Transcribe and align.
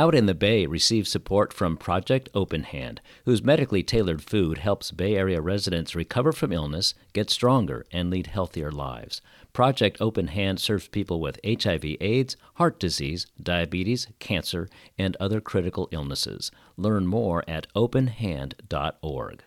Out 0.00 0.14
in 0.14 0.26
the 0.26 0.34
Bay 0.34 0.64
receives 0.64 1.10
support 1.10 1.52
from 1.52 1.76
Project 1.76 2.28
Open 2.32 2.62
Hand, 2.62 3.00
whose 3.24 3.42
medically 3.42 3.82
tailored 3.82 4.22
food 4.22 4.58
helps 4.58 4.92
Bay 4.92 5.16
Area 5.16 5.40
residents 5.40 5.96
recover 5.96 6.30
from 6.30 6.52
illness, 6.52 6.94
get 7.12 7.28
stronger, 7.30 7.84
and 7.90 8.08
lead 8.08 8.28
healthier 8.28 8.70
lives. 8.70 9.20
Project 9.52 10.00
Open 10.00 10.28
Hand 10.28 10.60
serves 10.60 10.86
people 10.86 11.20
with 11.20 11.40
HIV, 11.44 11.84
AIDS, 12.00 12.36
heart 12.54 12.78
disease, 12.78 13.26
diabetes, 13.42 14.06
cancer, 14.20 14.68
and 14.96 15.16
other 15.16 15.40
critical 15.40 15.88
illnesses. 15.90 16.52
Learn 16.76 17.04
more 17.08 17.42
at 17.48 17.66
openhand.org. 17.74 19.42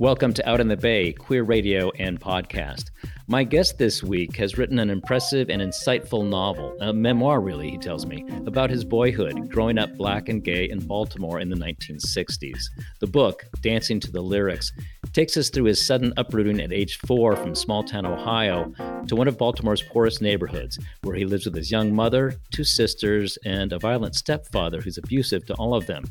Welcome 0.00 0.32
to 0.32 0.48
Out 0.48 0.62
in 0.62 0.68
the 0.68 0.78
Bay, 0.78 1.12
queer 1.12 1.42
radio 1.42 1.90
and 1.98 2.18
podcast. 2.18 2.84
My 3.26 3.44
guest 3.44 3.76
this 3.76 4.02
week 4.02 4.34
has 4.36 4.56
written 4.56 4.78
an 4.78 4.88
impressive 4.88 5.50
and 5.50 5.60
insightful 5.60 6.26
novel, 6.26 6.74
a 6.80 6.90
memoir, 6.90 7.42
really, 7.42 7.70
he 7.70 7.76
tells 7.76 8.06
me, 8.06 8.24
about 8.46 8.70
his 8.70 8.82
boyhood, 8.82 9.50
growing 9.50 9.76
up 9.76 9.94
black 9.98 10.30
and 10.30 10.42
gay 10.42 10.70
in 10.70 10.78
Baltimore 10.78 11.38
in 11.38 11.50
the 11.50 11.56
1960s. 11.56 12.62
The 13.00 13.08
book, 13.08 13.44
Dancing 13.60 14.00
to 14.00 14.10
the 14.10 14.22
Lyrics, 14.22 14.72
takes 15.12 15.36
us 15.36 15.50
through 15.50 15.64
his 15.64 15.84
sudden 15.84 16.12
uprooting 16.16 16.60
at 16.60 16.72
age 16.72 16.98
four 17.06 17.36
from 17.36 17.54
small 17.54 17.82
town 17.82 18.06
Ohio 18.06 18.72
to 19.06 19.16
one 19.16 19.28
of 19.28 19.38
Baltimore's 19.38 19.82
poorest 19.82 20.22
neighborhoods, 20.22 20.78
where 21.02 21.16
he 21.16 21.24
lives 21.24 21.44
with 21.44 21.54
his 21.54 21.70
young 21.70 21.94
mother, 21.94 22.34
two 22.52 22.64
sisters, 22.64 23.38
and 23.44 23.72
a 23.72 23.78
violent 23.78 24.14
stepfather 24.14 24.80
who's 24.80 24.98
abusive 24.98 25.44
to 25.46 25.54
all 25.54 25.74
of 25.74 25.86
them. 25.86 26.04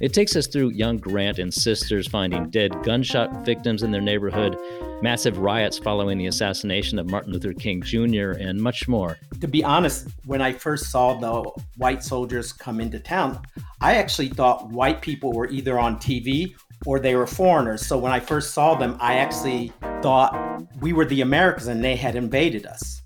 It 0.00 0.12
takes 0.12 0.36
us 0.36 0.46
through 0.46 0.70
young 0.70 0.98
Grant 0.98 1.38
and 1.38 1.52
sisters 1.52 2.06
finding 2.06 2.50
dead 2.50 2.82
gunshot 2.84 3.44
victims 3.44 3.82
in 3.82 3.90
their 3.90 4.00
neighborhood, 4.00 4.56
massive 5.02 5.38
riots 5.38 5.78
following 5.78 6.18
the 6.18 6.26
assassination 6.26 6.98
of 6.98 7.10
Martin 7.10 7.32
Luther 7.32 7.52
King 7.52 7.82
Jr., 7.82 8.32
and 8.32 8.60
much 8.60 8.86
more. 8.86 9.18
To 9.40 9.48
be 9.48 9.64
honest, 9.64 10.08
when 10.24 10.40
I 10.40 10.52
first 10.52 10.90
saw 10.90 11.14
the 11.14 11.50
white 11.76 12.04
soldiers 12.04 12.52
come 12.52 12.80
into 12.80 13.00
town, 13.00 13.40
I 13.80 13.94
actually 13.94 14.28
thought 14.28 14.68
white 14.70 15.02
people 15.02 15.32
were 15.32 15.48
either 15.48 15.78
on 15.78 15.96
TV 15.96 16.54
or 16.88 16.98
they 16.98 17.14
were 17.14 17.26
foreigners. 17.26 17.86
So 17.86 17.98
when 17.98 18.12
I 18.12 18.18
first 18.18 18.54
saw 18.54 18.74
them, 18.74 18.96
I 18.98 19.16
actually 19.16 19.74
thought 20.00 20.64
we 20.80 20.94
were 20.94 21.04
the 21.04 21.20
Americans 21.20 21.66
and 21.66 21.84
they 21.84 21.94
had 21.94 22.16
invaded 22.16 22.64
us. 22.64 23.02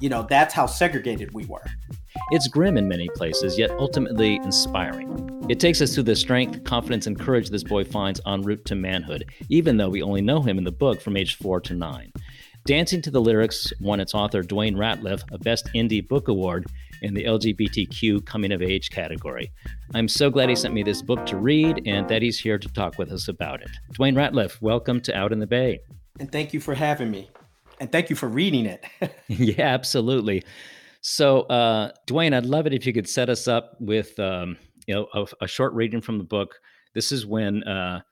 You 0.00 0.08
know, 0.08 0.22
that's 0.22 0.54
how 0.54 0.64
segregated 0.64 1.34
we 1.34 1.44
were. 1.44 1.66
It's 2.30 2.48
grim 2.48 2.78
in 2.78 2.88
many 2.88 3.10
places, 3.10 3.58
yet 3.58 3.72
ultimately 3.72 4.36
inspiring. 4.36 5.44
It 5.50 5.60
takes 5.60 5.82
us 5.82 5.92
through 5.94 6.04
the 6.04 6.16
strength, 6.16 6.64
confidence, 6.64 7.06
and 7.06 7.20
courage 7.20 7.50
this 7.50 7.62
boy 7.62 7.84
finds 7.84 8.22
en 8.26 8.40
route 8.40 8.64
to 8.64 8.74
manhood, 8.74 9.26
even 9.50 9.76
though 9.76 9.90
we 9.90 10.02
only 10.02 10.22
know 10.22 10.40
him 10.40 10.56
in 10.56 10.64
the 10.64 10.72
book 10.72 11.02
from 11.02 11.18
age 11.18 11.36
four 11.36 11.60
to 11.60 11.74
nine. 11.74 12.10
Dancing 12.64 13.02
to 13.02 13.10
the 13.10 13.20
Lyrics 13.20 13.70
won 13.80 14.00
its 14.00 14.14
author 14.14 14.42
Dwayne 14.42 14.76
Ratliff 14.76 15.24
a 15.30 15.36
Best 15.36 15.68
Indie 15.74 16.08
Book 16.08 16.28
Award 16.28 16.64
in 17.02 17.14
the 17.14 17.24
LGBTQ 17.24 18.24
Coming 18.24 18.52
of 18.52 18.62
Age 18.62 18.90
category. 18.90 19.52
I'm 19.94 20.08
so 20.08 20.30
glad 20.30 20.48
he 20.48 20.56
sent 20.56 20.72
me 20.72 20.82
this 20.82 21.02
book 21.02 21.26
to 21.26 21.36
read 21.36 21.82
and 21.84 22.08
that 22.08 22.22
he's 22.22 22.38
here 22.38 22.58
to 22.58 22.68
talk 22.68 22.98
with 22.98 23.12
us 23.12 23.28
about 23.28 23.60
it. 23.60 23.70
Dwayne 23.92 24.14
Ratliff, 24.14 24.60
welcome 24.62 25.00
to 25.02 25.16
Out 25.16 25.32
in 25.32 25.38
the 25.38 25.46
Bay. 25.46 25.80
And 26.18 26.30
thank 26.30 26.54
you 26.54 26.60
for 26.60 26.74
having 26.74 27.10
me. 27.10 27.30
And 27.80 27.90
thank 27.90 28.10
you 28.10 28.16
for 28.16 28.28
reading 28.28 28.66
it. 28.66 28.84
yeah, 29.28 29.66
absolutely. 29.66 30.44
So, 31.00 31.40
uh, 31.42 31.90
Dwayne, 32.06 32.34
I'd 32.34 32.46
love 32.46 32.66
it 32.66 32.72
if 32.72 32.86
you 32.86 32.92
could 32.92 33.08
set 33.08 33.28
us 33.28 33.48
up 33.48 33.76
with 33.80 34.18
um, 34.20 34.56
you 34.86 34.94
know 34.94 35.08
a, 35.12 35.26
a, 35.44 35.48
short 35.48 35.72
reading 35.74 36.00
from 36.00 36.18
the 36.18 36.24
book. 36.24 36.60
This 36.94 37.10
is 37.10 37.26
when 37.26 37.64
uh, 37.64 38.02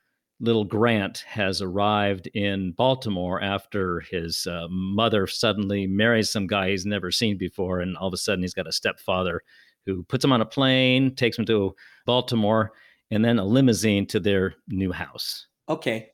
little 0.41 0.65
Grant 0.65 1.19
has 1.27 1.61
arrived 1.61 2.27
in 2.33 2.71
Baltimore 2.71 3.41
after 3.41 4.01
his 4.01 4.47
uh, 4.47 4.67
mother 4.69 5.27
suddenly 5.27 5.87
marries 5.87 6.31
some 6.31 6.47
guy 6.47 6.71
he's 6.71 6.85
never 6.85 7.11
seen 7.11 7.37
before, 7.37 7.79
and 7.79 7.95
all 7.95 8.07
of 8.07 8.13
a 8.13 8.17
sudden 8.17 8.43
he's 8.43 8.53
got 8.53 8.67
a 8.67 8.71
stepfather 8.71 9.41
who 9.85 10.03
puts 10.03 10.25
him 10.25 10.31
on 10.31 10.41
a 10.41 10.45
plane, 10.45 11.15
takes 11.15 11.37
him 11.37 11.45
to 11.45 11.75
Baltimore, 12.05 12.73
and 13.11 13.23
then 13.23 13.39
a 13.39 13.45
limousine 13.45 14.07
to 14.07 14.19
their 14.19 14.55
new 14.67 14.91
house. 14.91 15.47
Okay. 15.69 16.09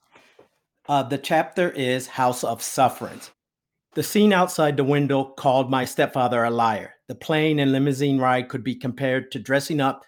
Uh, 0.87 1.03
the 1.03 1.17
chapter 1.17 1.69
is 1.71 2.07
House 2.07 2.43
of 2.43 2.61
Sufferance. 2.61 3.31
The 3.93 4.03
scene 4.03 4.33
outside 4.33 4.77
the 4.77 4.83
window 4.83 5.23
called 5.23 5.71
my 5.71 5.85
stepfather 5.85 6.43
a 6.43 6.51
liar. 6.51 6.93
The 7.07 7.15
plane 7.15 7.59
and 7.59 7.71
limousine 7.71 8.19
ride 8.19 8.49
could 8.49 8.63
be 8.63 8.75
compared 8.75 9.31
to 9.31 9.39
dressing 9.39 9.81
up 9.81 10.05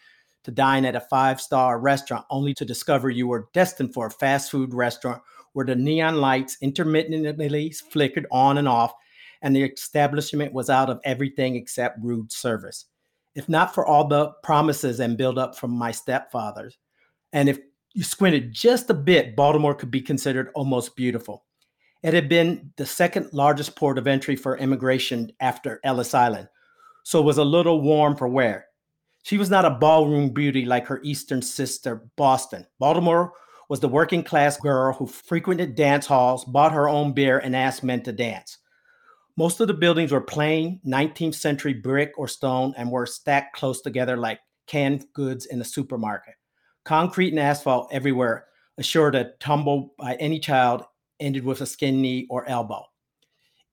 to 0.49 0.55
dine 0.55 0.85
at 0.85 0.95
a 0.95 1.01
five 1.01 1.39
star 1.39 1.79
restaurant 1.79 2.25
only 2.29 2.53
to 2.55 2.65
discover 2.65 3.09
you 3.09 3.27
were 3.27 3.49
destined 3.53 3.93
for 3.93 4.07
a 4.07 4.11
fast 4.11 4.49
food 4.49 4.73
restaurant 4.73 5.21
where 5.53 5.65
the 5.65 5.75
neon 5.75 6.15
lights 6.17 6.57
intermittently 6.61 7.71
flickered 7.91 8.25
on 8.31 8.57
and 8.57 8.67
off 8.67 8.93
and 9.41 9.55
the 9.55 9.63
establishment 9.63 10.53
was 10.53 10.69
out 10.69 10.89
of 10.89 10.99
everything 11.05 11.55
except 11.55 12.03
rude 12.03 12.31
service. 12.31 12.85
If 13.35 13.47
not 13.47 13.73
for 13.73 13.85
all 13.85 14.07
the 14.07 14.31
promises 14.43 14.99
and 14.99 15.17
build 15.17 15.37
up 15.37 15.55
from 15.55 15.71
my 15.71 15.91
stepfathers, 15.91 16.73
and 17.31 17.47
if 17.47 17.59
you 17.93 18.03
squinted 18.03 18.51
just 18.51 18.89
a 18.89 18.93
bit, 18.93 19.35
Baltimore 19.35 19.75
could 19.75 19.91
be 19.91 20.01
considered 20.01 20.49
almost 20.55 20.95
beautiful. 20.95 21.45
It 22.03 22.13
had 22.13 22.27
been 22.27 22.71
the 22.77 22.85
second 22.85 23.29
largest 23.33 23.75
port 23.75 23.97
of 23.97 24.07
entry 24.07 24.35
for 24.35 24.57
immigration 24.57 25.31
after 25.39 25.79
Ellis 25.83 26.13
Island, 26.13 26.47
so 27.03 27.19
it 27.19 27.25
was 27.25 27.37
a 27.37 27.43
little 27.43 27.81
warm 27.81 28.15
for 28.15 28.27
wear. 28.27 28.68
She 29.29 29.37
was 29.37 29.51
not 29.51 29.63
a 29.63 29.69
ballroom 29.69 30.29
beauty 30.29 30.65
like 30.65 30.87
her 30.87 30.99
eastern 31.03 31.43
sister, 31.43 32.01
Boston. 32.15 32.65
Baltimore 32.79 33.33
was 33.69 33.79
the 33.79 33.87
working 33.87 34.23
class 34.23 34.57
girl 34.57 34.91
who 34.91 35.05
frequented 35.05 35.75
dance 35.75 36.07
halls, 36.07 36.43
bought 36.45 36.71
her 36.71 36.89
own 36.89 37.13
beer, 37.13 37.37
and 37.37 37.55
asked 37.55 37.83
men 37.83 38.01
to 38.05 38.11
dance. 38.11 38.57
Most 39.37 39.59
of 39.59 39.67
the 39.67 39.75
buildings 39.75 40.11
were 40.11 40.19
plain 40.19 40.81
19th 40.83 41.35
century 41.35 41.73
brick 41.75 42.13
or 42.17 42.27
stone 42.27 42.73
and 42.75 42.89
were 42.89 43.05
stacked 43.05 43.55
close 43.55 43.81
together 43.81 44.17
like 44.17 44.39
canned 44.65 45.05
goods 45.13 45.45
in 45.45 45.61
a 45.61 45.63
supermarket. 45.63 46.33
Concrete 46.83 47.29
and 47.29 47.39
asphalt 47.39 47.87
everywhere 47.91 48.47
assured 48.79 49.13
a 49.13 49.33
tumble 49.39 49.93
by 49.99 50.15
any 50.15 50.39
child 50.39 50.83
ended 51.19 51.43
with 51.43 51.61
a 51.61 51.67
skin 51.67 52.01
knee 52.01 52.25
or 52.31 52.49
elbow. 52.49 52.83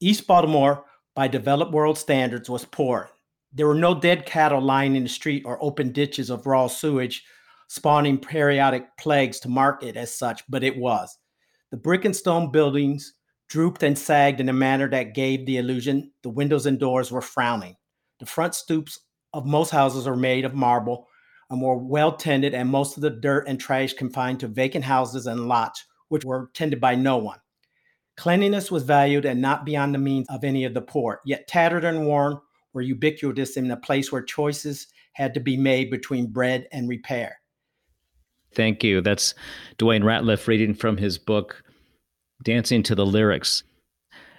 East 0.00 0.26
Baltimore, 0.26 0.84
by 1.14 1.26
developed 1.28 1.72
world 1.72 1.96
standards, 1.96 2.50
was 2.50 2.66
poor. 2.66 3.08
There 3.56 3.66
were 3.66 3.74
no 3.74 3.98
dead 3.98 4.26
cattle 4.26 4.60
lying 4.60 4.96
in 4.96 5.04
the 5.04 5.08
street 5.08 5.44
or 5.46 5.62
open 5.62 5.90
ditches 5.90 6.28
of 6.28 6.46
raw 6.46 6.66
sewage 6.66 7.24
spawning 7.68 8.18
periodic 8.18 8.84
plagues 8.98 9.40
to 9.40 9.48
mark 9.48 9.82
it 9.82 9.96
as 9.96 10.14
such, 10.14 10.42
but 10.46 10.62
it 10.62 10.76
was. 10.76 11.16
The 11.70 11.78
brick 11.78 12.04
and 12.04 12.14
stone 12.14 12.52
buildings 12.52 13.14
drooped 13.48 13.82
and 13.82 13.98
sagged 13.98 14.40
in 14.40 14.50
a 14.50 14.52
manner 14.52 14.90
that 14.90 15.14
gave 15.14 15.46
the 15.46 15.56
illusion 15.56 16.12
the 16.22 16.28
windows 16.28 16.66
and 16.66 16.78
doors 16.78 17.10
were 17.10 17.22
frowning. 17.22 17.76
The 18.20 18.26
front 18.26 18.54
stoops 18.54 19.00
of 19.32 19.46
most 19.46 19.70
houses 19.70 20.06
are 20.06 20.16
made 20.16 20.44
of 20.44 20.54
marble 20.54 21.08
and 21.48 21.62
were 21.62 21.78
well 21.78 22.14
tended, 22.14 22.52
and 22.52 22.68
most 22.68 22.98
of 22.98 23.02
the 23.02 23.10
dirt 23.10 23.48
and 23.48 23.58
trash 23.58 23.94
confined 23.94 24.40
to 24.40 24.48
vacant 24.48 24.84
houses 24.84 25.26
and 25.26 25.48
lots 25.48 25.82
which 26.08 26.26
were 26.26 26.50
tended 26.52 26.80
by 26.80 26.94
no 26.94 27.16
one. 27.16 27.38
Cleanliness 28.18 28.70
was 28.70 28.82
valued 28.82 29.24
and 29.24 29.40
not 29.40 29.64
beyond 29.64 29.94
the 29.94 29.98
means 29.98 30.26
of 30.28 30.44
any 30.44 30.64
of 30.64 30.74
the 30.74 30.82
poor, 30.82 31.22
yet 31.24 31.48
tattered 31.48 31.84
and 31.84 32.06
worn 32.06 32.38
were 32.76 32.82
ubiquitous 32.82 33.56
in 33.56 33.70
a 33.70 33.76
place 33.76 34.12
where 34.12 34.22
choices 34.22 34.86
had 35.14 35.32
to 35.34 35.40
be 35.40 35.56
made 35.56 35.90
between 35.90 36.26
bread 36.26 36.68
and 36.72 36.88
repair. 36.88 37.40
Thank 38.52 38.84
you. 38.84 39.00
That's 39.00 39.34
Dwayne 39.78 40.04
Ratliff 40.04 40.46
reading 40.46 40.74
from 40.74 40.98
his 40.98 41.18
book, 41.18 41.64
Dancing 42.42 42.82
to 42.84 42.94
the 42.94 43.06
Lyrics. 43.06 43.64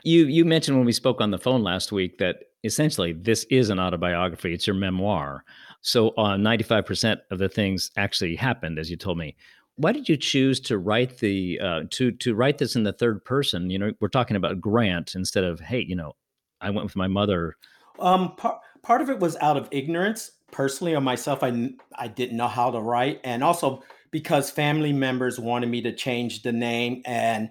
You 0.03 0.28
you 0.28 0.46
mentioned 0.46 0.78
when 0.78 0.86
we 0.86 0.94
spoke 0.94 1.20
on 1.20 1.31
the 1.31 1.40
phone 1.40 1.64
last 1.64 1.92
week 1.92 2.20
that 2.20 2.38
essentially 2.64 3.12
this 3.12 3.44
is 3.50 3.70
an 3.70 3.80
autobiography. 3.80 4.54
It's 4.54 4.68
your 4.68 4.75
memoir. 4.75 5.44
So 5.81 6.09
uh, 6.09 6.38
95% 6.38 7.18
of 7.31 7.40
the 7.40 7.50
things 7.50 7.92
actually 7.98 8.36
happened, 8.36 8.78
as 8.78 8.90
you 8.90 8.98
told 8.98 9.18
me 9.18 9.36
why 9.78 9.92
did 9.92 10.09
you 10.09 10.18
choose 10.18 10.59
to 10.59 10.78
write 10.78 11.19
the 11.19 11.59
uh, 11.59 11.81
to 11.92 12.12
to 12.12 12.36
write 12.36 12.58
this 12.58 12.75
in 12.75 12.84
the 12.84 12.94
third 12.94 13.24
person? 13.24 13.69
You 13.69 13.80
know, 13.80 13.92
we're 14.00 14.08
talking 14.09 14.36
about 14.36 14.59
Grant 14.59 15.16
instead 15.16 15.44
of 15.44 15.59
hey, 15.59 15.84
you 15.88 15.96
know, 15.96 16.14
I 16.62 16.69
went 16.72 16.84
with 16.84 16.96
my 16.96 17.08
mother. 17.08 17.56
Um, 18.00 18.35
part 18.35 18.59
part 18.84 19.02
of 19.02 19.09
it 19.09 19.19
was 19.19 19.35
out 19.38 19.57
of 19.57 19.68
ignorance. 19.71 20.31
Personally, 20.51 20.95
on 20.95 21.04
myself, 21.04 21.44
I 21.44 21.69
I 21.95 22.07
didn't 22.07 22.38
know 22.38 22.48
how 22.48 22.71
to 22.71 22.80
write, 22.80 23.19
and 23.24 23.44
also 23.44 23.83
because 24.12 24.50
family 24.50 24.94
members 24.94 25.39
wanted 25.39 25.69
me 25.69 25.81
to 25.81 25.94
change 25.94 26.42
the 26.42 26.51
name 26.51 27.01
and 27.06 27.50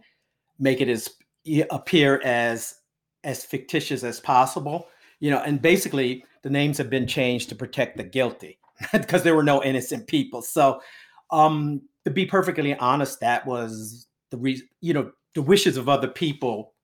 make 0.59 0.81
it 0.81 0.89
as 0.89 1.11
appear 1.71 2.21
as 2.25 2.75
as 3.25 3.45
fictitious 3.45 4.05
as 4.05 4.21
possible. 4.21 4.89
You 5.21 5.31
know, 5.31 5.43
and 5.43 5.61
basically 5.61 6.25
the 6.43 6.51
names 6.51 6.79
have 6.79 6.91
been 6.91 7.07
changed 7.07 7.49
to 7.49 7.55
protect 7.55 7.97
the 7.97 8.05
guilty 8.05 8.59
because 8.93 9.23
there 9.23 9.35
were 9.35 9.43
no 9.43 9.63
innocent 9.63 10.07
people. 10.07 10.43
So 10.43 10.81
um 11.31 11.83
to 12.05 12.11
be 12.11 12.25
perfectly 12.25 12.75
honest, 12.77 13.21
that 13.21 13.45
was 13.47 14.07
the 14.31 14.37
reason, 14.37 14.69
you 14.81 14.95
know, 14.95 15.11
the 15.35 15.43
wishes 15.43 15.77
of 15.77 15.89
other 15.89 16.09
people 16.09 16.75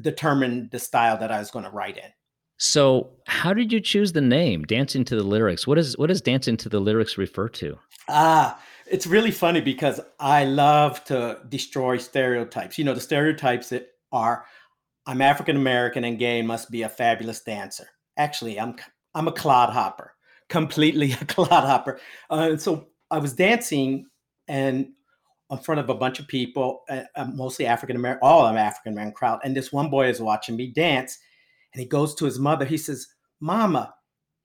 determined 0.00 0.70
the 0.72 0.78
style 0.78 1.16
that 1.18 1.30
I 1.30 1.38
was 1.38 1.50
going 1.50 1.64
to 1.64 1.70
write 1.70 1.96
in. 1.96 2.10
So, 2.58 3.10
how 3.26 3.52
did 3.52 3.72
you 3.72 3.80
choose 3.80 4.12
the 4.12 4.20
name 4.20 4.62
Dancing 4.64 5.04
to 5.04 5.16
the 5.16 5.22
Lyrics? 5.22 5.66
What 5.66 5.78
is 5.78 5.96
what 5.98 6.06
does 6.06 6.22
Dancing 6.22 6.56
to 6.58 6.68
the 6.68 6.80
Lyrics 6.80 7.18
refer 7.18 7.48
to? 7.50 7.78
Ah, 8.08 8.60
it's 8.90 9.06
really 9.06 9.30
funny 9.30 9.60
because 9.60 10.00
I 10.18 10.44
love 10.44 11.04
to 11.04 11.40
destroy 11.48 11.98
stereotypes. 11.98 12.78
You 12.78 12.84
know, 12.84 12.94
the 12.94 13.00
stereotypes 13.00 13.68
that 13.70 13.88
are 14.12 14.46
I'm 15.06 15.20
African 15.20 15.56
American 15.56 16.04
and 16.04 16.18
gay 16.18 16.42
must 16.42 16.70
be 16.70 16.82
a 16.82 16.88
fabulous 16.88 17.42
dancer. 17.42 17.88
actually, 18.16 18.58
I'm 18.58 18.76
I'm 19.14 19.28
a 19.28 19.32
clodhopper, 19.32 20.14
completely 20.48 21.12
a 21.20 21.24
clodhopper. 21.26 22.00
Uh, 22.30 22.48
and 22.50 22.60
so 22.60 22.88
I 23.10 23.18
was 23.18 23.34
dancing 23.34 24.06
and 24.48 24.88
in 25.48 25.58
front 25.58 25.80
of 25.80 25.88
a 25.88 25.94
bunch 25.94 26.18
of 26.18 26.26
people, 26.26 26.82
uh, 26.88 27.02
uh 27.14 27.26
mostly 27.26 27.66
African 27.66 27.96
American, 27.96 28.26
all 28.26 28.46
of 28.46 28.56
African 28.56 28.94
American 28.94 29.14
crowd. 29.14 29.40
And 29.44 29.54
this 29.54 29.72
one 29.72 29.90
boy 29.90 30.08
is 30.08 30.20
watching 30.20 30.56
me 30.56 30.68
dance, 30.68 31.18
and 31.76 31.82
he 31.82 31.86
goes 31.86 32.14
to 32.14 32.24
his 32.24 32.38
mother. 32.38 32.64
He 32.64 32.78
says, 32.78 33.08
"Mama, 33.38 33.94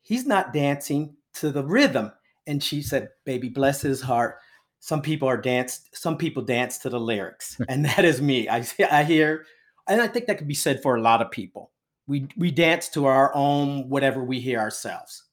he's 0.01 0.25
not 0.25 0.51
dancing 0.51 1.16
to 1.36 1.50
the 1.50 1.63
rhythm." 1.63 2.12
And 2.45 2.62
she 2.62 2.81
said, 2.81 3.07
"Baby, 3.25 3.48
bless 3.48 3.81
his 3.81 4.01
heart. 4.01 4.39
Some 4.81 5.01
people 5.01 5.30
are 5.30 5.38
dance. 5.38 5.88
Some 5.94 6.18
people 6.18 6.44
dance 6.44 6.78
to 6.80 6.89
the 6.89 7.00
lyrics, 7.00 7.57
and 7.69 7.86
that 7.86 8.04
is 8.04 8.22
me. 8.22 8.50
I 8.50 8.66
I 8.92 9.06
hear, 9.06 9.45
and 9.88 10.01
I 10.01 10.07
think 10.07 10.28
that 10.28 10.39
could 10.39 10.48
be 10.50 10.54
said 10.54 10.83
for 10.83 10.98
a 10.98 11.01
lot 11.01 11.22
of 11.22 11.31
people. 11.31 11.72
We 12.06 12.28
we 12.36 12.51
dance 12.51 12.89
to 12.89 13.06
our 13.06 13.33
own 13.33 13.88
whatever 13.88 14.22
we 14.22 14.42
hear 14.42 14.60
ourselves." 14.60 15.24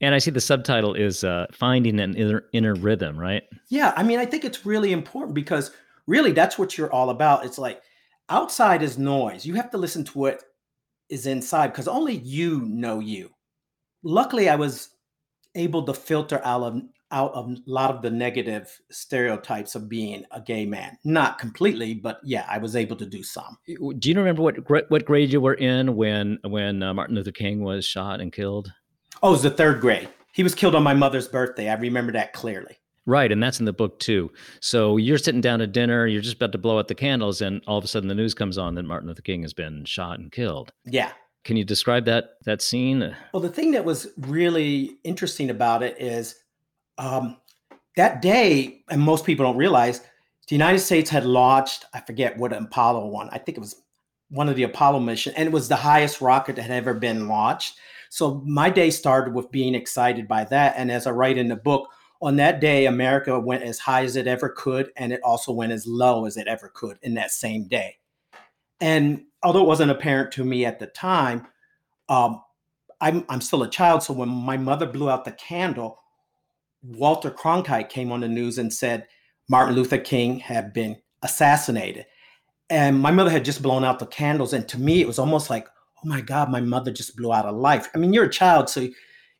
And 0.00 0.16
I 0.16 0.18
see 0.18 0.32
the 0.32 0.40
subtitle 0.40 0.94
is 0.94 1.22
uh, 1.22 1.46
finding 1.52 2.00
an 2.00 2.16
inner, 2.16 2.44
inner 2.52 2.74
rhythm, 2.74 3.18
right? 3.18 3.44
Yeah, 3.68 3.92
I 3.96 4.02
mean, 4.02 4.18
I 4.18 4.24
think 4.24 4.44
it's 4.44 4.66
really 4.66 4.92
important 4.92 5.34
because 5.34 5.70
really 6.06 6.32
that's 6.32 6.58
what 6.58 6.76
you're 6.76 6.92
all 6.92 7.10
about. 7.10 7.44
It's 7.44 7.58
like 7.58 7.82
outside 8.30 8.82
is 8.82 8.98
noise. 8.98 9.44
You 9.44 9.54
have 9.54 9.70
to 9.70 9.78
listen 9.78 10.02
to 10.04 10.18
what 10.18 10.42
is 11.14 11.26
inside 11.26 11.68
because 11.68 11.88
only 11.88 12.16
you 12.16 12.60
know 12.62 12.98
you. 12.98 13.30
Luckily, 14.02 14.48
I 14.48 14.56
was 14.56 14.90
able 15.54 15.84
to 15.84 15.94
filter 15.94 16.40
out 16.44 16.62
of 16.62 16.82
out 17.10 17.32
of 17.32 17.48
a 17.48 17.56
lot 17.66 17.94
of 17.94 18.02
the 18.02 18.10
negative 18.10 18.80
stereotypes 18.90 19.76
of 19.76 19.88
being 19.88 20.24
a 20.32 20.40
gay 20.40 20.66
man. 20.66 20.98
Not 21.04 21.38
completely, 21.38 21.94
but 21.94 22.18
yeah, 22.24 22.44
I 22.48 22.58
was 22.58 22.74
able 22.74 22.96
to 22.96 23.06
do 23.06 23.22
some. 23.22 23.56
Do 23.66 24.10
you 24.10 24.16
remember 24.16 24.42
what 24.42 24.90
what 24.90 25.04
grade 25.04 25.32
you 25.32 25.40
were 25.40 25.54
in 25.54 25.94
when 25.96 26.38
when 26.42 26.82
uh, 26.82 26.92
Martin 26.92 27.14
Luther 27.14 27.32
King 27.32 27.62
was 27.62 27.86
shot 27.86 28.20
and 28.20 28.32
killed? 28.32 28.72
Oh, 29.22 29.28
it 29.28 29.32
was 29.32 29.42
the 29.42 29.50
third 29.50 29.80
grade. 29.80 30.08
He 30.32 30.42
was 30.42 30.56
killed 30.56 30.74
on 30.74 30.82
my 30.82 30.94
mother's 30.94 31.28
birthday. 31.28 31.70
I 31.70 31.74
remember 31.74 32.12
that 32.12 32.32
clearly. 32.32 32.76
Right, 33.06 33.30
and 33.30 33.42
that's 33.42 33.58
in 33.58 33.66
the 33.66 33.72
book 33.72 33.98
too. 33.98 34.30
So 34.60 34.96
you're 34.96 35.18
sitting 35.18 35.42
down 35.42 35.60
at 35.60 35.72
dinner, 35.72 36.06
you're 36.06 36.22
just 36.22 36.36
about 36.36 36.52
to 36.52 36.58
blow 36.58 36.78
out 36.78 36.88
the 36.88 36.94
candles, 36.94 37.42
and 37.42 37.62
all 37.66 37.76
of 37.76 37.84
a 37.84 37.88
sudden 37.88 38.08
the 38.08 38.14
news 38.14 38.32
comes 38.32 38.56
on 38.56 38.74
that 38.76 38.84
Martin 38.84 39.08
Luther 39.08 39.22
King 39.22 39.42
has 39.42 39.52
been 39.52 39.84
shot 39.84 40.18
and 40.18 40.32
killed. 40.32 40.72
Yeah. 40.86 41.12
Can 41.44 41.56
you 41.56 41.64
describe 41.64 42.06
that 42.06 42.36
that 42.46 42.62
scene? 42.62 43.14
Well, 43.32 43.42
the 43.42 43.50
thing 43.50 43.72
that 43.72 43.84
was 43.84 44.08
really 44.16 44.96
interesting 45.04 45.50
about 45.50 45.82
it 45.82 46.00
is 46.00 46.36
um, 46.96 47.36
that 47.96 48.22
day, 48.22 48.82
and 48.88 49.02
most 49.02 49.26
people 49.26 49.44
don't 49.44 49.58
realize, 49.58 50.00
the 50.48 50.54
United 50.54 50.78
States 50.78 51.10
had 51.10 51.26
launched, 51.26 51.84
I 51.92 52.00
forget 52.00 52.38
what 52.38 52.52
Apollo 52.52 53.08
one, 53.08 53.28
I 53.30 53.38
think 53.38 53.58
it 53.58 53.60
was 53.60 53.76
one 54.30 54.48
of 54.48 54.56
the 54.56 54.62
Apollo 54.62 55.00
mission, 55.00 55.34
and 55.36 55.46
it 55.46 55.52
was 55.52 55.68
the 55.68 55.76
highest 55.76 56.22
rocket 56.22 56.56
that 56.56 56.62
had 56.62 56.70
ever 56.70 56.94
been 56.94 57.28
launched. 57.28 57.76
So 58.08 58.42
my 58.46 58.70
day 58.70 58.90
started 58.90 59.34
with 59.34 59.50
being 59.50 59.74
excited 59.74 60.26
by 60.26 60.44
that. 60.44 60.74
And 60.76 60.90
as 60.90 61.06
I 61.06 61.10
write 61.10 61.36
in 61.36 61.48
the 61.48 61.56
book, 61.56 61.88
on 62.24 62.36
that 62.36 62.58
day, 62.58 62.86
America 62.86 63.38
went 63.38 63.64
as 63.64 63.78
high 63.78 64.02
as 64.02 64.16
it 64.16 64.26
ever 64.26 64.48
could, 64.48 64.90
and 64.96 65.12
it 65.12 65.20
also 65.22 65.52
went 65.52 65.72
as 65.72 65.86
low 65.86 66.24
as 66.24 66.38
it 66.38 66.48
ever 66.48 66.70
could 66.72 66.98
in 67.02 67.12
that 67.14 67.30
same 67.30 67.68
day. 67.68 67.98
And 68.80 69.24
although 69.42 69.60
it 69.60 69.68
wasn't 69.68 69.90
apparent 69.90 70.32
to 70.32 70.44
me 70.44 70.64
at 70.64 70.78
the 70.78 70.86
time, 70.86 71.46
um, 72.08 72.42
I'm, 73.02 73.26
I'm 73.28 73.42
still 73.42 73.62
a 73.62 73.68
child. 73.68 74.02
So 74.02 74.14
when 74.14 74.30
my 74.30 74.56
mother 74.56 74.86
blew 74.86 75.10
out 75.10 75.26
the 75.26 75.32
candle, 75.32 75.98
Walter 76.82 77.30
Cronkite 77.30 77.90
came 77.90 78.10
on 78.10 78.20
the 78.20 78.28
news 78.28 78.56
and 78.56 78.72
said 78.72 79.06
Martin 79.50 79.74
Luther 79.74 79.98
King 79.98 80.38
had 80.38 80.72
been 80.72 80.96
assassinated. 81.22 82.06
And 82.70 82.98
my 83.00 83.10
mother 83.10 83.30
had 83.30 83.44
just 83.44 83.60
blown 83.60 83.84
out 83.84 83.98
the 83.98 84.06
candles. 84.06 84.54
And 84.54 84.66
to 84.68 84.80
me, 84.80 85.02
it 85.02 85.06
was 85.06 85.18
almost 85.18 85.50
like, 85.50 85.68
oh 85.68 86.08
my 86.08 86.22
God, 86.22 86.50
my 86.50 86.62
mother 86.62 86.90
just 86.90 87.16
blew 87.16 87.34
out 87.34 87.44
a 87.44 87.52
life. 87.52 87.90
I 87.94 87.98
mean, 87.98 88.14
you're 88.14 88.24
a 88.24 88.30
child, 88.30 88.70
so 88.70 88.88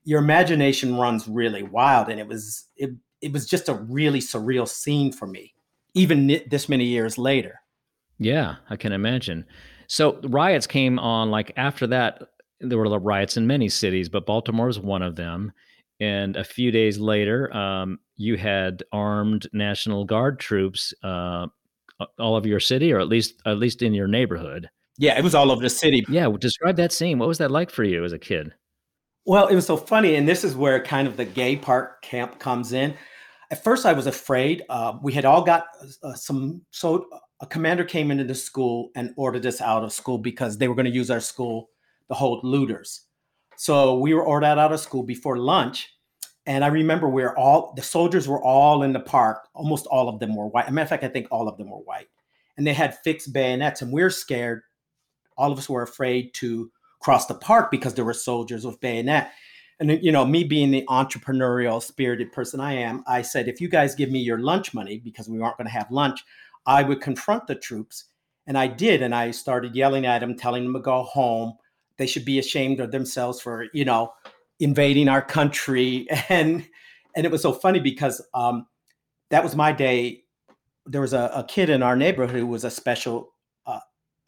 your 0.05 0.21
imagination 0.21 0.97
runs 0.97 1.27
really 1.27 1.62
wild. 1.62 2.09
And 2.09 2.21
it 2.21 2.29
was 2.29 2.69
it 2.77 2.91
it 3.21 3.33
was 3.33 3.47
just 3.47 3.69
a 3.69 3.75
really 3.75 4.21
surreal 4.21 4.69
scene 4.69 5.12
for 5.12 5.27
me, 5.27 5.55
even 5.95 6.43
this 6.49 6.69
many 6.69 6.85
years 6.85 7.19
later. 7.19 7.61
Yeah, 8.19 8.56
I 8.71 8.77
can 8.77 8.93
imagine. 8.93 9.47
So 9.89 10.21
riots 10.25 10.67
came 10.67 10.99
on 10.99 11.31
like 11.31 11.53
after 11.56 11.87
that. 11.89 12.23
There 12.61 12.79
were 12.79 12.99
riots 12.99 13.37
in 13.37 13.47
many 13.47 13.69
cities, 13.69 14.09
but 14.09 14.27
Baltimore 14.27 14.69
was 14.69 14.79
one 14.79 15.03
of 15.03 15.17
them. 15.17 15.53
And 16.01 16.37
a 16.37 16.45
few 16.45 16.71
days 16.71 16.99
later, 16.99 17.55
um, 17.55 17.99
you 18.17 18.37
had 18.37 18.83
armed 18.93 19.47
National 19.53 20.05
Guard 20.05 20.39
troops 20.39 20.95
uh, 21.03 21.47
all 22.19 22.35
over 22.35 22.49
your 22.49 22.61
city, 22.61 22.93
or 22.93 23.00
at 23.00 23.09
least 23.09 23.41
at 23.47 23.59
least 23.59 23.83
in 23.83 23.95
your 23.95 24.09
neighborhood. 24.09 24.69
Yeah, 24.99 25.19
it 25.19 25.25
was 25.25 25.35
all 25.35 25.50
over 25.50 25.62
the 25.62 25.71
city. 25.71 26.05
Yeah, 26.09 26.29
describe 26.39 26.77
that 26.77 26.93
scene. 26.93 27.19
What 27.19 27.29
was 27.29 27.39
that 27.39 27.50
like 27.50 27.71
for 27.71 27.85
you 27.85 28.05
as 28.05 28.12
a 28.12 28.19
kid? 28.19 28.53
Well, 29.26 29.47
it 29.47 29.55
was 29.55 29.67
so 29.67 29.76
funny, 29.76 30.17
and 30.17 30.29
this 30.29 30.44
is 30.44 30.55
where 30.55 30.82
kind 30.82 31.09
of 31.09 31.17
the 31.17 31.25
gay 31.25 31.56
part 31.56 32.03
camp 32.03 32.38
comes 32.38 32.73
in. 32.73 32.94
At 33.50 33.65
first, 33.65 33.87
I 33.87 33.93
was 33.93 34.06
afraid. 34.06 34.62
Uh, 34.69 34.99
we 35.03 35.12
had 35.12 35.25
all 35.25 35.43
got 35.43 35.67
uh, 36.03 36.15
some. 36.15 36.62
So 36.71 37.06
a 37.41 37.47
commander 37.47 37.85
came 37.85 38.11
into 38.11 38.25
the 38.25 38.35
school 38.35 38.91
and 38.94 39.15
ordered 39.17 39.47
us 39.47 39.61
out 39.61 39.82
of 39.82 39.93
school 39.93 40.19
because 40.19 40.59
they 40.59 40.69
were 40.69 40.75
going 40.75 40.87
to 40.87 40.91
use 40.91 41.11
our 41.11 41.21
school 41.21 41.71
to 42.09 42.15
hold 42.15 42.44
looters. 42.44 43.06
So 43.56 43.99
we 43.99 44.12
were 44.12 44.25
ordered 44.25 44.59
out 44.59 44.73
of 44.73 44.81
school 44.81 45.03
before 45.03 45.38
lunch. 45.38 45.91
And 46.47 46.62
I 46.62 46.69
remember 46.69 47.09
we 47.09 47.23
are 47.23 47.37
all 47.38 47.73
the 47.75 47.82
soldiers 47.82 48.29
were 48.29 48.43
all 48.43 48.82
in 48.82 48.93
the 48.93 49.00
park. 49.00 49.49
Almost 49.55 49.87
all 49.87 50.11
of 50.11 50.21
them 50.21 50.37
were 50.37 50.49
white. 50.49 50.65
As 50.65 50.71
a 50.71 50.73
matter 50.73 50.85
of 50.85 50.91
fact, 50.91 51.05
I 51.05 51.09
think 51.09 51.29
all 51.31 51.49
of 51.49 51.56
them 51.56 51.71
were 51.71 51.79
white. 51.79 52.09
And 52.59 52.67
they 52.67 52.75
had 52.75 52.99
fixed 52.99 53.32
bayonets, 53.32 53.81
and 53.81 53.91
we 53.91 54.03
are 54.03 54.11
scared 54.11 54.62
all 55.37 55.50
of 55.50 55.59
us 55.59 55.69
were 55.69 55.82
afraid 55.82 56.32
to 56.35 56.71
cross 57.05 57.27
the 57.27 57.35
park 57.35 57.71
because 57.71 57.93
there 57.93 58.05
were 58.05 58.15
soldiers 58.15 58.65
with 58.65 58.81
bayonet. 58.81 59.31
And 59.79 60.03
you 60.03 60.11
know, 60.11 60.25
me 60.25 60.43
being 60.43 60.71
the 60.71 60.87
entrepreneurial 60.89 61.83
spirited 61.83 62.33
person 62.33 62.61
I 62.61 62.75
am, 62.75 63.05
I 63.06 63.21
said, 63.21 63.47
if 63.47 63.61
you 63.61 63.69
guys 63.69 63.95
give 63.95 64.11
me 64.11 64.21
your 64.21 64.39
lunch 64.39 64.73
money 64.73 65.01
because 65.05 65.29
we 65.29 65.39
aren't 65.39 65.59
going 65.59 65.67
to 65.67 65.73
have 65.73 65.91
lunch, 65.91 66.25
I 66.65 66.83
would 66.83 67.03
confront 67.03 67.47
the 67.47 67.56
troops. 67.56 68.05
And 68.47 68.56
I 68.56 68.69
did, 68.69 69.03
and 69.03 69.15
I 69.15 69.33
started 69.33 69.77
yelling 69.77 70.06
at 70.06 70.21
them, 70.21 70.35
telling 70.35 70.65
them 70.65 70.73
to 70.75 70.81
go 70.81 71.03
home. 71.03 71.55
They 71.99 72.06
should 72.06 72.25
be 72.25 72.39
ashamed 72.39 72.81
of 72.81 72.91
themselves 72.91 73.41
for, 73.41 73.67
you 73.75 73.85
know, 73.85 74.15
invading 74.59 75.09
our 75.09 75.23
country. 75.23 76.09
And 76.31 76.67
and 77.17 77.27
it 77.27 77.31
was 77.31 77.43
so 77.43 77.53
funny 77.53 77.81
because 77.81 78.21
um, 78.33 78.67
that 79.31 79.45
was 79.45 79.55
my 79.55 79.73
day. 79.73 80.25
There 80.87 81.00
was 81.00 81.12
a, 81.12 81.31
a 81.35 81.45
kid 81.45 81.69
in 81.69 81.83
our 81.83 81.97
neighborhood 81.97 82.35
who 82.35 82.47
was 82.47 82.65
a 82.65 82.71
special 82.71 83.34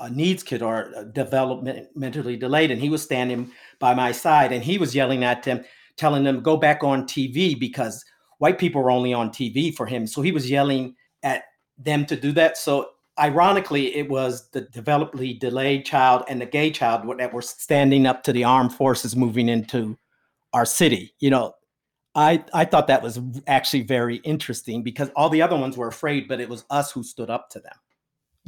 a 0.01 0.11
needs 0.11 0.43
kid 0.43 0.63
or 0.63 0.93
developmentally 1.13 2.39
delayed, 2.39 2.71
and 2.71 2.81
he 2.81 2.89
was 2.89 3.03
standing 3.03 3.51
by 3.79 3.95
my 3.95 4.13
side, 4.13 4.53
and 4.53 4.63
he 4.63 4.79
was 4.79 4.95
yelling 4.95 5.25
at 5.25 5.43
them, 5.43 5.65
telling 5.97 6.25
them 6.25 6.41
go 6.41 6.57
back 6.57 6.85
on 6.85 7.05
TV 7.05 7.59
because 7.59 8.05
white 8.39 8.59
people 8.59 8.83
were 8.83 8.91
only 8.91 9.15
on 9.15 9.31
TV 9.31 9.75
for 9.75 9.87
him. 9.87 10.07
So 10.07 10.23
he 10.23 10.33
was 10.33 10.51
yelling 10.51 10.95
at 11.23 11.45
them 11.79 12.07
to 12.07 12.17
do 12.17 12.33
that. 12.33 12.59
So 12.59 12.91
ironically, 13.19 13.97
it 13.97 14.09
was 14.09 14.49
the 14.51 14.63
developmentally 14.63 15.39
delayed 15.39 15.85
child 15.85 16.25
and 16.29 16.41
the 16.41 16.47
gay 16.47 16.71
child 16.71 17.19
that 17.19 17.33
were 17.33 17.43
standing 17.43 18.07
up 18.07 18.23
to 18.25 18.33
the 18.33 18.45
armed 18.45 18.75
forces 18.75 19.17
moving 19.17 19.49
into 19.49 19.97
our 20.53 20.65
city. 20.67 21.15
You 21.19 21.31
know, 21.31 21.55
I 22.15 22.45
I 22.53 22.65
thought 22.65 22.87
that 22.89 23.03
was 23.03 23.21
actually 23.47 23.83
very 23.83 24.17
interesting 24.17 24.83
because 24.83 25.11
all 25.17 25.29
the 25.29 25.43
other 25.43 25.57
ones 25.57 25.77
were 25.77 25.89
afraid, 25.89 26.29
but 26.29 26.41
it 26.41 26.49
was 26.49 26.65
us 26.71 26.93
who 26.93 27.03
stood 27.03 27.31
up 27.31 27.51
to 27.51 27.61
them. 27.61 27.75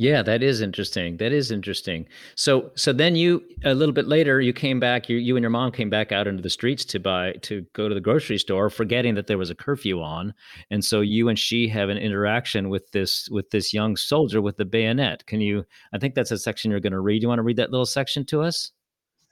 Yeah, 0.01 0.23
that 0.23 0.45
is 0.45 0.61
interesting. 0.61 1.17
That 1.17 1.33
is 1.33 1.51
interesting. 1.51 2.07
So, 2.37 2.71
so 2.77 2.93
then 2.93 3.17
you 3.17 3.43
a 3.65 3.75
little 3.75 3.93
bit 3.93 4.07
later, 4.07 4.41
you 4.41 4.53
came 4.53 4.79
back. 4.79 5.09
You, 5.09 5.17
you 5.17 5.35
and 5.35 5.43
your 5.43 5.51
mom 5.51 5.73
came 5.73 5.91
back 5.91 6.13
out 6.13 6.29
into 6.29 6.41
the 6.41 6.49
streets 6.49 6.85
to 6.85 7.01
buy 7.01 7.33
to 7.43 7.67
go 7.73 7.89
to 7.89 7.97
the 7.97 8.01
grocery 8.01 8.39
store, 8.39 8.71
forgetting 8.71 9.17
that 9.17 9.27
there 9.27 9.39
was 9.39 9.51
a 9.51 9.57
curfew 9.57 10.01
on, 10.01 10.33
and 10.71 10.85
so 10.85 11.01
you 11.01 11.29
and 11.29 11.37
she 11.37 11.67
have 11.67 11.89
an 11.89 11.99
interaction 11.99 12.69
with 12.69 12.89
this 12.93 13.29
with 13.31 13.51
this 13.51 13.75
young 13.75 13.97
soldier 13.97 14.41
with 14.41 14.57
the 14.57 14.65
bayonet. 14.65 15.27
Can 15.27 15.41
you? 15.41 15.65
I 15.93 15.99
think 15.99 16.15
that's 16.15 16.31
a 16.31 16.39
section 16.39 16.71
you're 16.71 16.79
going 16.79 16.93
to 16.93 17.01
read. 17.01 17.21
You 17.21 17.29
want 17.29 17.41
to 17.41 17.43
read 17.43 17.57
that 17.57 17.73
little 17.73 17.85
section 17.85 18.25
to 18.27 18.43
us? 18.43 18.71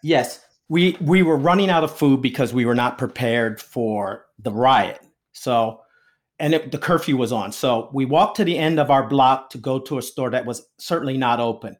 Yes, 0.03 0.45
we 0.69 0.97
we 1.01 1.23
were 1.23 1.37
running 1.37 1.71
out 1.71 1.85
of 1.85 1.97
food 1.97 2.21
because 2.21 2.53
we 2.53 2.67
were 2.67 2.75
not 2.75 2.99
prepared 2.99 3.61
for 3.61 4.27
the 4.41 4.51
riot. 4.51 4.99
So 5.31 5.81
and 6.39 6.55
it, 6.55 6.71
the 6.71 6.79
curfew 6.79 7.17
was 7.17 7.33
on. 7.33 7.53
So 7.53 7.91
we 7.93 8.05
walked 8.05 8.37
to 8.37 8.45
the 8.45 8.59
end 8.59 8.79
of 8.79 8.91
our 8.91 9.09
block 9.09 9.51
to 9.51 9.59
go 9.59 9.79
to 9.81 9.99
a 9.99 10.03
store 10.03 10.31
that 10.31 10.47
was 10.47 10.67
certainly 10.79 11.17
not 11.17 11.41
open. 11.41 11.77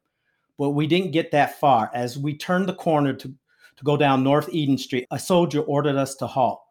But 0.59 0.71
we 0.71 0.87
didn't 0.87 1.13
get 1.13 1.31
that 1.33 1.61
far. 1.61 1.91
As 1.93 2.17
we 2.17 2.37
turned 2.37 2.69
the 2.69 2.75
corner 2.75 3.13
to, 3.13 3.29
to 3.29 3.85
go 3.85 3.97
down 3.97 4.25
North 4.25 4.49
Eden 4.51 4.79
Street, 4.79 5.07
a 5.11 5.19
soldier 5.19 5.61
ordered 5.61 5.97
us 5.97 6.15
to 6.17 6.27
halt. 6.27 6.63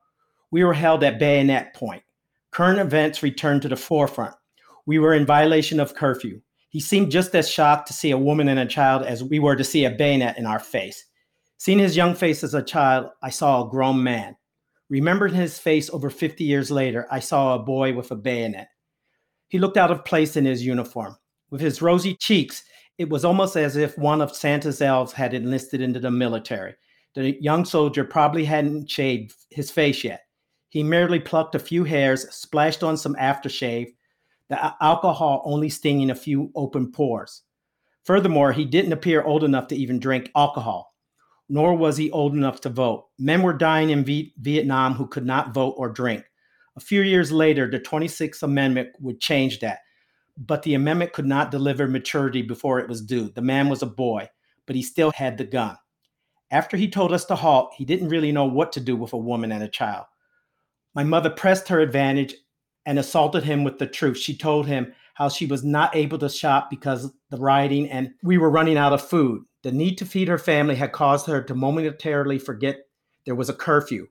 We 0.50 0.63
were 0.63 0.74
held 0.74 1.04
at 1.04 1.20
bayonet 1.20 1.75
point. 1.75 2.01
Current 2.50 2.80
events 2.80 3.22
returned 3.22 3.62
to 3.63 3.70
the 3.70 3.75
forefront. 3.75 4.34
We 4.86 4.98
were 4.98 5.13
in 5.13 5.25
violation 5.25 5.80
of 5.80 5.94
curfew. 5.94 6.42
He 6.70 6.80
seemed 6.80 7.12
just 7.12 7.36
as 7.36 7.50
shocked 7.50 7.88
to 7.88 7.94
see 7.94 8.12
a 8.12 8.18
woman 8.18 8.48
and 8.48 8.60
a 8.60 8.65
child 8.65 9.04
as 9.04 9.24
we 9.24 9.39
were 9.39 9.56
to 9.56 9.63
see 9.63 9.86
a 9.86 9.89
bayonet 9.89 10.38
in 10.38 10.46
our 10.46 10.60
face. 10.60 11.06
Seeing 11.58 11.80
his 11.80 11.96
young 11.96 12.15
face 12.15 12.44
as 12.44 12.54
a 12.54 12.62
child, 12.62 13.10
I 13.22 13.30
saw 13.30 13.65
a 13.65 13.70
grown 13.70 14.04
man. 14.04 14.36
Remembered 14.89 15.32
his 15.32 15.58
face 15.58 15.89
over 15.89 16.10
50 16.10 16.44
years 16.44 16.70
later, 16.70 17.08
I 17.10 17.20
saw 17.20 17.56
a 17.56 17.60
boy 17.60 17.94
with 17.94 18.12
a 18.12 18.15
bayonet. 18.15 18.68
He 19.48 19.60
looked 19.60 19.77
out 19.77 19.92
of 19.92 20.06
place 20.06 20.36
in 20.36 20.46
his 20.46 20.65
uniform. 20.65 21.18
With 21.50 21.62
his 21.62 21.82
rosy 21.82 22.15
cheeks, 22.15 22.63
it 22.98 23.10
was 23.10 23.25
almost 23.25 23.56
as 23.56 23.75
if 23.75 23.98
one 23.98 24.22
of 24.22 24.36
Santa's 24.36 24.82
elves 24.82 25.12
had 25.13 25.34
enlisted 25.34 25.82
into 25.82 26.00
the 26.00 26.12
military. 26.12 26.75
The 27.13 27.42
young 27.42 27.65
soldier 27.65 28.04
probably 28.04 28.46
hadn't 28.46 28.89
shaved 28.89 29.34
his 29.50 29.72
face 29.72 30.04
yet. 30.04 30.22
He 30.70 30.84
merely 30.84 31.20
plucked 31.20 31.56
a 31.56 31.60
few 31.60 31.84
hairs, 31.84 32.30
splashed 32.36 32.84
on 32.84 32.98
some 32.98 33.15
aftershave, 33.15 33.88
the 34.50 34.74
alcohol 34.84 35.42
only 35.46 35.70
stinging 35.70 36.10
a 36.10 36.15
few 36.15 36.51
open 36.56 36.92
pores. 36.92 37.44
Furthermore, 38.04 38.51
he 38.51 38.65
didn't 38.65 38.94
appear 38.94 39.24
old 39.24 39.44
enough 39.44 39.68
to 39.68 39.75
even 39.75 40.00
drink 40.00 40.32
alcohol, 40.36 40.94
nor 41.49 41.75
was 41.75 41.97
he 41.97 42.11
old 42.11 42.33
enough 42.33 42.61
to 42.61 42.69
vote. 42.69 43.07
Men 43.19 43.43
were 43.43 43.53
dying 43.53 43.89
in 43.89 44.03
v- 44.03 44.33
Vietnam 44.39 44.93
who 44.93 45.07
could 45.07 45.25
not 45.25 45.53
vote 45.53 45.75
or 45.77 45.89
drink. 45.89 46.25
A 46.75 46.79
few 46.79 47.01
years 47.01 47.31
later, 47.31 47.69
the 47.69 47.79
26th 47.79 48.43
Amendment 48.43 48.89
would 48.99 49.21
change 49.21 49.59
that, 49.59 49.79
but 50.37 50.63
the 50.63 50.73
amendment 50.73 51.13
could 51.13 51.25
not 51.25 51.51
deliver 51.51 51.87
maturity 51.87 52.41
before 52.41 52.79
it 52.79 52.89
was 52.89 53.01
due. 53.01 53.29
The 53.29 53.41
man 53.41 53.69
was 53.69 53.81
a 53.81 53.87
boy, 53.87 54.29
but 54.65 54.75
he 54.75 54.81
still 54.81 55.11
had 55.11 55.37
the 55.37 55.45
gun. 55.45 55.77
After 56.51 56.77
he 56.77 56.89
told 56.89 57.13
us 57.13 57.25
to 57.25 57.35
halt, 57.35 57.73
he 57.77 57.85
didn't 57.85 58.09
really 58.09 58.31
know 58.31 58.45
what 58.45 58.71
to 58.73 58.79
do 58.79 58.95
with 58.95 59.13
a 59.13 59.17
woman 59.17 59.51
and 59.51 59.63
a 59.63 59.69
child. 59.69 60.05
My 60.93 61.03
mother 61.03 61.29
pressed 61.29 61.67
her 61.69 61.79
advantage 61.79 62.35
and 62.85 62.99
assaulted 62.99 63.43
him 63.43 63.63
with 63.63 63.79
the 63.79 63.87
truth. 63.87 64.17
She 64.17 64.37
told 64.37 64.67
him 64.67 64.93
how 65.15 65.29
she 65.29 65.45
was 65.45 65.63
not 65.63 65.95
able 65.95 66.17
to 66.19 66.29
shop 66.29 66.69
because 66.69 67.12
the 67.29 67.38
rioting 67.38 67.89
and 67.89 68.12
we 68.22 68.38
were 68.38 68.50
running 68.50 68.77
out 68.77 68.93
of 68.93 69.01
food. 69.01 69.43
The 69.63 69.72
need 69.72 69.98
to 69.98 70.05
feed 70.05 70.27
her 70.27 70.38
family 70.38 70.75
had 70.75 70.91
caused 70.91 71.25
her 71.25 71.41
to 71.41 71.55
momentarily 71.55 72.38
forget 72.38 72.81
there 73.25 73.34
was 73.34 73.50
a 73.50 73.53
curfew. 73.53 74.07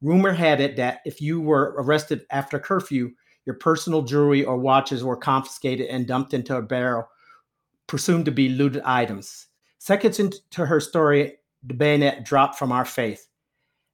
Rumor 0.00 0.32
had 0.32 0.60
it 0.60 0.76
that 0.76 1.00
if 1.04 1.20
you 1.20 1.40
were 1.40 1.74
arrested 1.78 2.24
after 2.30 2.58
curfew, 2.58 3.10
your 3.44 3.56
personal 3.56 4.02
jewelry 4.02 4.44
or 4.44 4.56
watches 4.56 5.02
were 5.02 5.16
confiscated 5.16 5.88
and 5.88 6.06
dumped 6.06 6.32
into 6.32 6.56
a 6.56 6.62
barrel, 6.62 7.08
presumed 7.86 8.24
to 8.24 8.32
be 8.32 8.48
looted 8.48 8.82
items. 8.82 9.48
Seconds 9.78 10.20
into 10.20 10.66
her 10.66 10.80
story, 10.80 11.36
the 11.62 11.74
bayonet 11.74 12.24
dropped 12.24 12.56
from 12.56 12.70
our 12.70 12.84
face. 12.84 13.28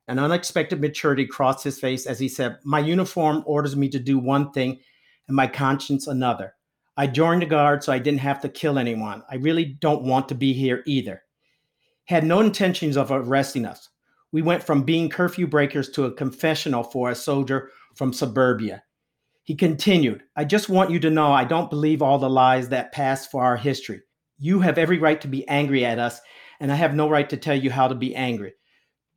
An 0.07 0.19
unexpected 0.19 0.81
maturity 0.81 1.27
crossed 1.27 1.65
his 1.65 1.81
face 1.81 2.07
as 2.07 2.19
he 2.19 2.29
said, 2.29 2.59
My 2.65 2.81
uniform 2.81 3.43
orders 3.47 3.75
me 3.77 3.89
to 3.91 3.99
do 3.99 4.19
one 4.19 4.51
thing 4.53 4.81
and 5.29 5.37
my 5.37 5.47
conscience 5.47 6.07
another. 6.07 6.55
I 6.97 7.07
joined 7.07 7.43
the 7.43 7.47
guard 7.47 7.83
so 7.83 7.93
I 7.93 7.99
didn't 7.99 8.21
have 8.21 8.41
to 8.43 8.49
kill 8.49 8.79
anyone. 8.79 9.23
I 9.31 9.37
really 9.37 9.65
don't 9.65 10.03
want 10.03 10.29
to 10.29 10.35
be 10.35 10.53
here 10.53 10.83
either. 10.87 11.23
Had 12.05 12.25
no 12.25 12.41
intentions 12.41 12.97
of 12.97 13.11
arresting 13.11 13.65
us. 13.65 13.89
We 14.33 14.43
went 14.43 14.63
from 14.63 14.83
being 14.83 15.09
curfew 15.09 15.47
breakers 15.47 15.91
to 15.91 16.05
a 16.05 16.13
confessional 16.13 16.83
for 16.83 17.11
a 17.11 17.15
soldier 17.15 17.71
from 17.95 18.13
suburbia. 18.13 18.83
He 19.45 19.55
continued, 19.55 20.23
I 20.37 20.45
just 20.45 20.69
want 20.69 20.91
you 20.91 21.01
to 21.01 21.11
know 21.11 21.33
I 21.33 21.45
don't 21.45 21.71
believe 21.71 22.03
all 22.03 22.19
the 22.19 22.31
lies 22.31 22.69
that 22.69 22.93
pass 22.93 23.27
for 23.27 23.43
our 23.43 23.57
history. 23.57 24.01
You 24.39 24.61
have 24.61 24.79
every 24.79 24.99
right 24.99 25.21
to 25.21 25.29
be 25.29 25.47
angry 25.49 25.85
at 25.85 25.99
us, 25.99 26.21
and 26.61 26.71
I 26.71 26.77
have 26.77 26.95
no 26.95 27.09
right 27.09 27.29
to 27.29 27.37
tell 27.37 27.57
you 27.57 27.71
how 27.71 27.89
to 27.89 27.95
be 27.95 28.15
angry. 28.15 28.55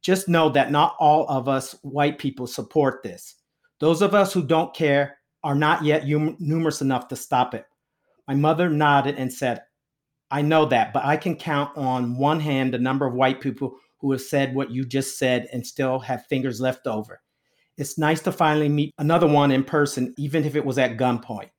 Just 0.01 0.27
know 0.27 0.49
that 0.49 0.71
not 0.71 0.95
all 0.99 1.27
of 1.27 1.47
us 1.47 1.75
white 1.81 2.19
people 2.19 2.47
support 2.47 3.03
this. 3.03 3.35
Those 3.79 4.01
of 4.01 4.13
us 4.13 4.33
who 4.33 4.43
don't 4.43 4.73
care 4.73 5.17
are 5.45 5.55
not 5.55 5.85
yet 5.85 6.07
numerous 6.07 6.81
enough 6.81 7.07
to 7.07 7.15
stop 7.15 7.53
it. 7.53 7.65
My 8.27 8.33
mother 8.33 8.67
nodded 8.67 9.15
and 9.15 9.31
said, 9.31 9.61
I 10.31 10.41
know 10.41 10.65
that, 10.65 10.91
but 10.91 11.05
I 11.05 11.17
can 11.17 11.35
count 11.35 11.77
on 11.77 12.17
one 12.17 12.39
hand 12.39 12.73
the 12.73 12.79
number 12.79 13.05
of 13.05 13.13
white 13.13 13.39
people 13.39 13.77
who 13.99 14.11
have 14.11 14.21
said 14.21 14.55
what 14.55 14.71
you 14.71 14.83
just 14.83 15.19
said 15.19 15.47
and 15.53 15.65
still 15.65 15.99
have 15.99 16.25
fingers 16.25 16.59
left 16.59 16.87
over. 16.87 17.21
It's 17.77 17.99
nice 17.99 18.21
to 18.21 18.31
finally 18.31 18.69
meet 18.69 18.91
another 18.97 19.27
one 19.27 19.51
in 19.51 19.63
person, 19.63 20.15
even 20.17 20.45
if 20.45 20.55
it 20.55 20.65
was 20.65 20.79
at 20.79 20.97
gunpoint. 20.97 21.51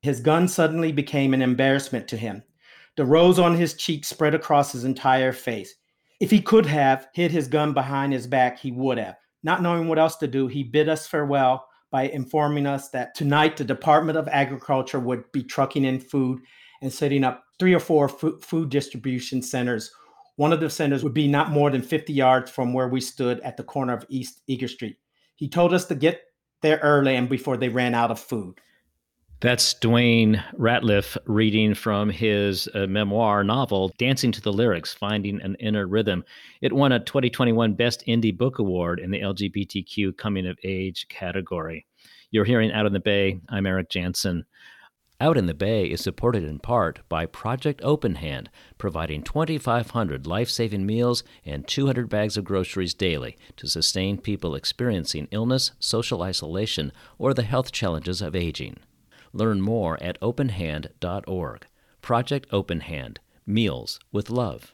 His 0.00 0.20
gun 0.20 0.46
suddenly 0.46 0.92
became 0.92 1.34
an 1.34 1.42
embarrassment 1.42 2.06
to 2.08 2.16
him. 2.16 2.44
The 2.96 3.04
rose 3.04 3.40
on 3.40 3.56
his 3.56 3.74
cheek 3.74 4.04
spread 4.04 4.36
across 4.36 4.70
his 4.70 4.84
entire 4.84 5.32
face. 5.32 5.74
If 6.20 6.30
he 6.30 6.40
could 6.40 6.66
have 6.66 7.08
hid 7.12 7.32
his 7.32 7.48
gun 7.48 7.74
behind 7.74 8.12
his 8.12 8.28
back, 8.28 8.60
he 8.60 8.70
would 8.70 8.98
have. 8.98 9.16
Not 9.42 9.62
knowing 9.62 9.88
what 9.88 9.98
else 9.98 10.14
to 10.18 10.28
do, 10.28 10.46
he 10.46 10.62
bid 10.62 10.88
us 10.88 11.08
farewell 11.08 11.66
by 11.94 12.08
informing 12.08 12.66
us 12.66 12.88
that 12.88 13.14
tonight 13.14 13.56
the 13.56 13.62
Department 13.62 14.18
of 14.18 14.26
Agriculture 14.26 14.98
would 14.98 15.30
be 15.30 15.44
trucking 15.44 15.84
in 15.84 16.00
food 16.00 16.40
and 16.82 16.92
setting 16.92 17.22
up 17.22 17.44
three 17.60 17.72
or 17.72 17.78
four 17.78 18.08
food 18.08 18.68
distribution 18.68 19.40
centers. 19.40 19.92
One 20.34 20.52
of 20.52 20.58
the 20.58 20.68
centers 20.68 21.04
would 21.04 21.14
be 21.14 21.28
not 21.28 21.52
more 21.52 21.70
than 21.70 21.82
50 21.82 22.12
yards 22.12 22.50
from 22.50 22.72
where 22.72 22.88
we 22.88 23.00
stood 23.00 23.38
at 23.42 23.56
the 23.56 23.62
corner 23.62 23.92
of 23.92 24.04
East 24.08 24.40
Eager 24.48 24.66
Street. 24.66 24.96
He 25.36 25.48
told 25.48 25.72
us 25.72 25.84
to 25.84 25.94
get 25.94 26.22
there 26.62 26.78
early 26.78 27.14
and 27.14 27.28
before 27.28 27.56
they 27.56 27.68
ran 27.68 27.94
out 27.94 28.10
of 28.10 28.18
food. 28.18 28.60
That's 29.40 29.74
Dwayne 29.74 30.42
Ratliff 30.54 31.18
reading 31.26 31.74
from 31.74 32.08
his 32.08 32.66
uh, 32.74 32.86
memoir 32.86 33.44
novel, 33.44 33.92
Dancing 33.98 34.32
to 34.32 34.40
the 34.40 34.52
Lyrics 34.52 34.94
Finding 34.94 35.42
an 35.42 35.54
Inner 35.56 35.86
Rhythm. 35.86 36.24
It 36.62 36.72
won 36.72 36.92
a 36.92 37.00
2021 37.00 37.74
Best 37.74 38.04
Indie 38.06 38.36
Book 38.36 38.58
Award 38.58 39.00
in 39.00 39.10
the 39.10 39.20
LGBTQ 39.20 40.16
Coming 40.16 40.46
of 40.46 40.58
Age 40.64 41.06
category. 41.08 41.84
You're 42.30 42.46
hearing 42.46 42.72
Out 42.72 42.86
in 42.86 42.94
the 42.94 43.00
Bay. 43.00 43.40
I'm 43.50 43.66
Eric 43.66 43.90
Jansen. 43.90 44.46
Out 45.20 45.36
in 45.36 45.46
the 45.46 45.52
Bay 45.52 45.86
is 45.86 46.00
supported 46.00 46.44
in 46.44 46.58
part 46.58 47.00
by 47.08 47.26
Project 47.26 47.80
Open 47.84 48.14
Hand, 48.16 48.50
providing 48.78 49.22
2,500 49.22 50.26
life 50.26 50.48
saving 50.48 50.86
meals 50.86 51.22
and 51.44 51.68
200 51.68 52.08
bags 52.08 52.36
of 52.36 52.44
groceries 52.44 52.94
daily 52.94 53.36
to 53.56 53.68
sustain 53.68 54.16
people 54.18 54.54
experiencing 54.54 55.28
illness, 55.30 55.72
social 55.78 56.22
isolation, 56.22 56.92
or 57.18 57.34
the 57.34 57.42
health 57.42 57.72
challenges 57.72 58.22
of 58.22 58.34
aging. 58.34 58.78
Learn 59.34 59.60
more 59.60 60.02
at 60.02 60.18
openhand.org. 60.20 61.66
Project 62.00 62.46
Open 62.52 62.80
Hand 62.80 63.20
Meals 63.46 63.98
with 64.12 64.30
Love. 64.30 64.72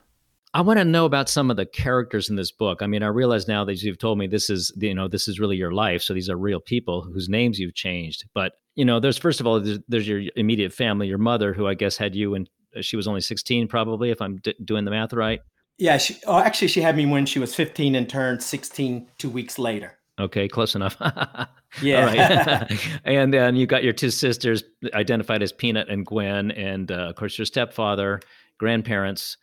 I 0.52 0.61
want 0.62 0.79
to 0.81 0.85
know 0.85 1.05
about 1.05 1.29
some 1.29 1.50
of 1.50 1.57
the 1.57 1.64
characters 1.64 2.29
in 2.29 2.37
this 2.37 2.50
book. 2.50 2.83
I 2.83 2.87
mean, 2.87 3.02
I 3.02 3.07
realize 3.07 3.49
now 3.49 3.64
that 3.64 3.83
you've 3.83 3.99
told 3.99 4.19
me 4.19 4.26
this 4.26 4.50
is, 4.50 4.73
you 4.76 4.95
know, 4.95 5.09
this 5.09 5.29
is 5.29 5.40
really 5.40 5.57
your 5.57 5.73
life. 5.73 6.02
So 6.02 6.12
these 6.12 6.29
are 6.29 6.37
real 6.37 6.61
people 6.61 7.02
whose 7.02 7.29
names 7.29 7.59
you've 7.59 7.75
changed. 7.75 8.25
But, 8.35 8.55
you 8.75 8.85
know, 8.85 9.00
there's 9.00 9.17
first 9.17 9.40
of 9.40 9.47
all, 9.47 9.61
there's, 9.61 9.79
there's 9.88 10.09
your 10.09 10.23
immediate 10.37 10.73
family, 10.73 11.07
your 11.07 11.19
mother, 11.19 11.52
who 11.52 11.67
I 11.67 11.75
guess 11.75 11.97
had 11.97 12.14
you 12.14 12.35
and 12.35 12.50
uh, 12.76 12.83
she 12.83 12.97
was 12.97 13.09
only 13.09 13.21
16, 13.21 13.69
probably, 13.69 14.11
if 14.11 14.21
I'm 14.21 14.37
d- 14.37 14.55
doing 14.64 14.85
the 14.85 14.90
math 14.90 15.12
right. 15.12 15.40
Yeah. 15.79 15.99
She, 15.99 16.17
oh, 16.26 16.38
actually, 16.38 16.69
she 16.69 16.83
had 16.83 16.97
me 16.97 17.07
when 17.07 17.26
she 17.26 17.38
was 17.38 17.55
15 17.55 17.95
and 17.95 18.09
turned 18.09 18.43
16 18.43 19.09
two 19.19 19.31
weeks 19.31 19.59
later. 19.59 20.00
Okay, 20.21 20.49
close 20.49 20.75
enough. 20.75 20.97
yeah. 21.83 22.69
And 23.05 23.33
then 23.33 23.57
you 23.57 23.67
got 23.67 23.83
your 23.83 23.93
two 23.93 24.11
sisters 24.11 24.62
identified 24.93 25.43
as 25.43 25.53
Peanut 25.53 25.89
and 25.89 26.05
Gwen, 26.05 26.50
and 26.50 26.93
uh, 26.93 27.09
of 27.09 27.17
course 27.17 27.39
your 27.39 27.47
stepfather, 27.47 28.21
grandparents. 28.59 29.37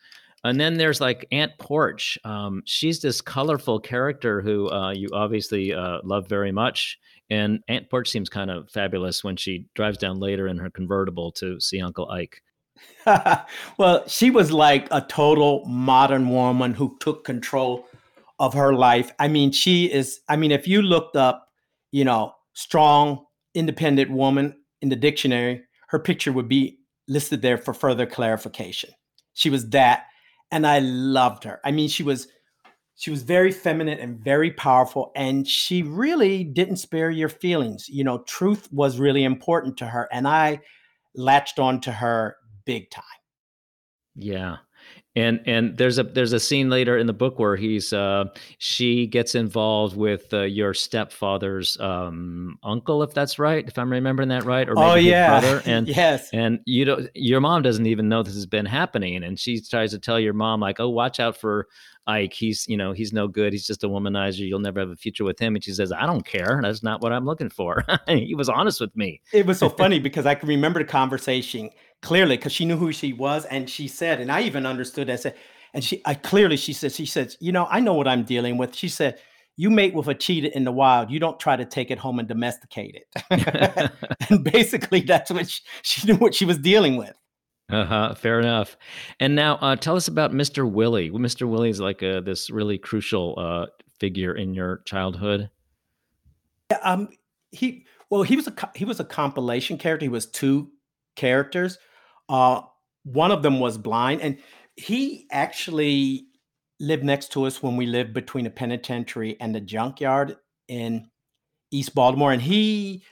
And 0.44 0.60
then 0.60 0.78
there's 0.78 1.02
like 1.02 1.28
Aunt 1.32 1.58
Porch. 1.58 2.18
Um, 2.24 2.62
she's 2.66 3.02
this 3.02 3.22
colorful 3.22 3.80
character 3.80 4.42
who 4.42 4.70
uh, 4.70 4.92
you 4.92 5.10
obviously 5.12 5.74
uh, 5.74 6.00
love 6.04 6.28
very 6.28 6.52
much. 6.52 7.00
And 7.30 7.62
Aunt 7.68 7.90
Porch 7.90 8.10
seems 8.10 8.30
kind 8.30 8.52
of 8.52 8.70
fabulous 8.70 9.24
when 9.24 9.36
she 9.36 9.66
drives 9.76 9.98
down 9.98 10.20
later 10.20 10.48
in 10.48 10.58
her 10.60 10.70
convertible 10.70 11.32
to 11.34 11.60
see 11.60 11.82
Uncle 11.82 12.10
Ike. 12.10 12.42
well, 13.78 14.08
she 14.08 14.30
was 14.30 14.52
like 14.52 14.88
a 14.92 15.02
total 15.02 15.66
modern 15.66 16.30
woman 16.30 16.76
who 16.76 16.96
took 17.00 17.24
control 17.24 17.88
of 18.40 18.54
her 18.54 18.74
life. 18.74 19.12
I 19.20 19.28
mean, 19.28 19.52
she 19.52 19.92
is, 19.92 20.20
I 20.30 20.36
mean, 20.36 20.52
if 20.52 20.68
you 20.68 20.82
looked 20.82 21.16
up, 21.16 21.50
you 21.92 22.06
know, 22.06 22.34
strong, 22.54 23.26
independent 23.54 24.12
woman 24.12 24.56
in 24.82 24.90
the 24.90 24.96
dictionary, 24.96 25.64
her 25.90 26.00
picture 26.00 26.32
would 26.32 26.48
be 26.48 26.80
listed 27.08 27.42
there 27.42 27.58
for 27.58 27.74
further 27.74 28.06
clarification. 28.06 28.92
She 29.34 29.50
was 29.50 29.70
that. 29.70 30.06
And 30.52 30.66
I 30.66 30.80
loved 30.80 31.44
her. 31.44 31.60
I 31.64 31.72
mean, 31.72 31.90
she 31.90 32.04
was 32.04 32.28
she 32.98 33.12
was 33.12 33.22
very 33.22 33.52
feminine 33.52 34.00
and 34.00 34.20
very 34.20 34.52
powerful 34.52 35.12
and 35.16 35.48
she 35.48 35.84
really 35.84 36.44
didn't 36.44 36.78
spare 36.78 37.12
your 37.12 37.30
feelings 37.30 37.88
you 37.88 38.04
know 38.04 38.24
truth 38.24 38.68
was 38.72 39.00
really 39.00 39.24
important 39.24 39.78
to 39.78 39.86
her 39.86 40.10
and 40.12 40.28
i 40.28 40.60
latched 41.16 41.60
on 41.60 41.80
to 41.80 41.92
her 41.92 42.36
big 42.66 42.90
time 42.90 43.04
yeah 44.16 44.58
and 45.18 45.42
and 45.48 45.76
there's 45.78 45.98
a 45.98 46.04
there's 46.04 46.32
a 46.32 46.40
scene 46.40 46.70
later 46.70 46.96
in 46.96 47.08
the 47.08 47.14
book 47.14 47.40
where 47.40 47.56
he's 47.56 47.92
uh, 47.92 48.26
she 48.60 49.08
gets 49.08 49.34
involved 49.34 49.98
with 49.98 50.32
uh, 50.32 50.44
your 50.44 50.76
stepfather's 50.76 51.80
um, 51.80 52.60
uncle, 52.62 53.02
if 53.02 53.16
that's 53.16 53.40
right, 53.40 53.68
if 53.68 53.80
I'm 53.80 53.92
remembering 53.92 54.30
that 54.30 54.46
right, 54.46 54.70
or 54.70 54.76
maybe 54.76 54.86
oh 54.86 54.94
yeah, 54.96 55.40
brother. 55.40 55.64
And 55.68 55.88
yes, 55.88 56.30
and 56.34 56.60
you 56.66 56.86
don't, 56.86 57.10
your 57.16 57.42
mom 57.42 57.64
doesn't 57.64 57.88
even 57.88 58.08
know 58.08 58.22
this 58.22 58.36
has 58.36 58.46
been 58.46 58.68
happening, 58.68 59.24
and 59.24 59.40
she 59.40 59.60
tries 59.60 59.90
to 59.92 60.00
tell 60.00 60.20
your 60.20 60.34
mom 60.34 60.60
like, 60.60 60.80
oh, 60.80 60.90
watch 60.90 61.20
out 61.20 61.36
for 61.36 61.68
Ike. 62.08 62.34
He's 62.34 62.66
you 62.68 62.78
know 62.78 62.94
he's 62.94 63.14
no 63.14 63.28
good. 63.28 63.54
He's 63.54 63.68
just 63.68 63.84
a 63.84 63.90
womanizer. 63.90 64.48
You'll 64.48 64.60
never 64.60 64.80
have 64.80 64.90
a 64.90 64.96
future 64.96 65.24
with 65.24 65.40
him. 65.40 65.56
And 65.56 65.64
she 65.64 65.74
says, 65.74 65.92
I 65.92 66.06
don't 66.06 66.26
care. 66.26 66.60
That's 66.62 66.84
not 66.84 67.02
what 67.02 67.14
I'm 67.14 67.26
looking 67.26 67.50
for. 67.50 67.84
he 68.08 68.36
was 68.36 68.50
honest 68.50 68.80
with 68.80 68.96
me. 68.96 69.22
It 69.34 69.46
was 69.46 69.60
so 69.60 69.70
funny 69.70 70.00
because 70.08 70.26
I 70.26 70.36
can 70.36 70.48
remember 70.48 70.80
the 70.80 70.86
conversation 70.86 71.70
clearly 72.02 72.38
because 72.38 72.52
she 72.52 72.66
knew 72.66 72.78
who 72.78 72.92
she 72.92 73.14
was 73.14 73.46
and 73.46 73.70
she 73.70 73.88
said 73.88 74.20
and 74.22 74.32
i 74.32 74.42
even 74.42 74.66
understood 74.66 75.08
that 75.08 75.20
said 75.20 75.36
and 75.74 75.84
she 75.84 76.02
i 76.06 76.14
clearly 76.14 76.58
she 76.58 76.74
said 76.74 76.92
she 76.92 77.06
said 77.06 77.36
you 77.40 77.52
know 77.52 77.68
i 77.70 77.80
know 77.80 77.94
what 77.94 78.08
i'm 78.08 78.24
dealing 78.24 78.58
with 78.58 78.76
she 78.76 78.88
said 78.88 79.20
you 79.56 79.72
mate 79.72 79.96
with 79.96 80.08
a 80.08 80.14
cheetah 80.14 80.56
in 80.56 80.64
the 80.64 80.72
wild 80.72 81.10
you 81.10 81.20
don't 81.20 81.40
try 81.40 81.56
to 81.56 81.66
take 81.66 81.90
it 81.90 81.98
home 81.98 82.20
and 82.20 82.28
domesticate 82.28 82.96
it 82.96 83.92
and 84.30 84.44
basically 84.44 85.02
that's 85.02 85.32
what 85.32 85.50
she, 85.50 85.62
she 85.82 86.08
knew 86.08 86.16
what 86.18 86.36
she 86.36 86.46
was 86.46 86.60
dealing 86.60 86.98
with 86.98 87.14
Uh 87.70 87.86
huh. 87.86 88.16
Fair 88.16 88.40
enough. 88.40 88.78
And 89.20 89.36
now, 89.36 89.56
uh, 89.58 89.76
tell 89.76 89.98
us 89.98 90.08
about 90.08 90.32
Mr. 90.32 90.70
Willie. 90.70 91.10
Mr. 91.10 91.48
Willie 91.48 91.70
is 91.70 91.82
like 91.82 92.02
a, 92.02 92.22
this 92.22 92.50
really 92.50 92.78
crucial 92.78 93.36
uh, 93.38 93.66
figure 94.00 94.34
in 94.34 94.54
your 94.54 94.82
childhood. 94.86 95.50
Yeah, 96.72 96.80
um, 96.84 97.10
he 97.52 97.86
well, 98.10 98.24
he 98.24 98.36
was 98.36 98.48
a 98.48 98.72
he 98.76 98.86
was 98.86 99.00
a 99.00 99.06
compilation 99.06 99.78
character. 99.78 100.06
He 100.06 100.10
was 100.10 100.26
two 100.26 100.72
characters. 101.16 101.78
Uh, 102.30 102.62
one 103.04 103.32
of 103.32 103.44
them 103.44 103.60
was 103.60 103.78
blind, 103.78 104.22
and 104.22 104.38
he 104.78 105.28
actually 105.32 106.28
lived 106.80 107.04
next 107.04 107.32
to 107.34 107.46
us 107.46 107.62
when 107.62 107.76
we 107.76 107.86
lived 107.86 108.14
between 108.14 108.46
the 108.46 108.50
penitentiary 108.50 109.36
and 109.42 109.54
the 109.54 109.60
junkyard 109.60 110.38
in 110.68 111.10
East 111.72 111.96
Baltimore. 111.96 112.32
And 112.32 112.42
he, 112.42 113.04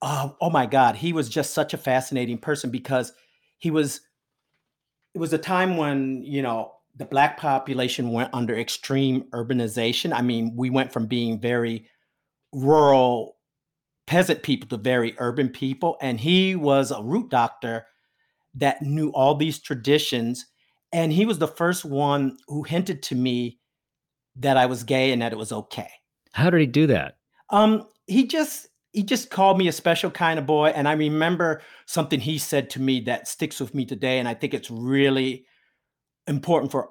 oh, 0.00 0.36
oh 0.40 0.50
my 0.50 0.66
God, 0.66 0.96
he 0.96 1.12
was 1.12 1.28
just 1.28 1.52
such 1.52 1.74
a 1.74 1.78
fascinating 1.78 2.38
person 2.38 2.70
because 2.70 3.12
he 3.62 3.70
was. 3.70 4.00
It 5.14 5.18
was 5.18 5.32
a 5.32 5.38
time 5.38 5.76
when 5.76 6.24
you 6.24 6.42
know 6.42 6.72
the 6.96 7.04
black 7.04 7.38
population 7.38 8.10
went 8.10 8.30
under 8.32 8.58
extreme 8.58 9.22
urbanization. 9.32 10.12
I 10.12 10.20
mean, 10.20 10.54
we 10.56 10.68
went 10.68 10.92
from 10.92 11.06
being 11.06 11.40
very 11.40 11.86
rural 12.52 13.36
peasant 14.06 14.42
people 14.42 14.68
to 14.68 14.76
very 14.76 15.14
urban 15.18 15.48
people. 15.48 15.96
And 16.02 16.18
he 16.18 16.56
was 16.56 16.90
a 16.90 17.02
root 17.02 17.30
doctor 17.30 17.86
that 18.56 18.82
knew 18.82 19.10
all 19.10 19.36
these 19.36 19.60
traditions. 19.60 20.46
And 20.92 21.12
he 21.12 21.24
was 21.24 21.38
the 21.38 21.48
first 21.48 21.84
one 21.84 22.36
who 22.48 22.64
hinted 22.64 23.02
to 23.04 23.14
me 23.14 23.60
that 24.36 24.56
I 24.56 24.66
was 24.66 24.82
gay 24.82 25.12
and 25.12 25.22
that 25.22 25.32
it 25.32 25.38
was 25.38 25.52
okay. 25.52 25.88
How 26.32 26.50
did 26.50 26.60
he 26.60 26.66
do 26.66 26.88
that? 26.88 27.16
Um, 27.48 27.86
he 28.06 28.26
just 28.26 28.66
he 28.92 29.02
just 29.02 29.30
called 29.30 29.58
me 29.58 29.68
a 29.68 29.72
special 29.72 30.10
kind 30.10 30.38
of 30.38 30.46
boy. 30.46 30.68
And 30.68 30.86
I 30.86 30.92
remember 30.92 31.62
something 31.86 32.20
he 32.20 32.38
said 32.38 32.70
to 32.70 32.80
me 32.80 33.00
that 33.02 33.26
sticks 33.26 33.58
with 33.58 33.74
me 33.74 33.86
today. 33.86 34.18
And 34.18 34.28
I 34.28 34.34
think 34.34 34.52
it's 34.52 34.70
really 34.70 35.46
important 36.26 36.70
for 36.70 36.90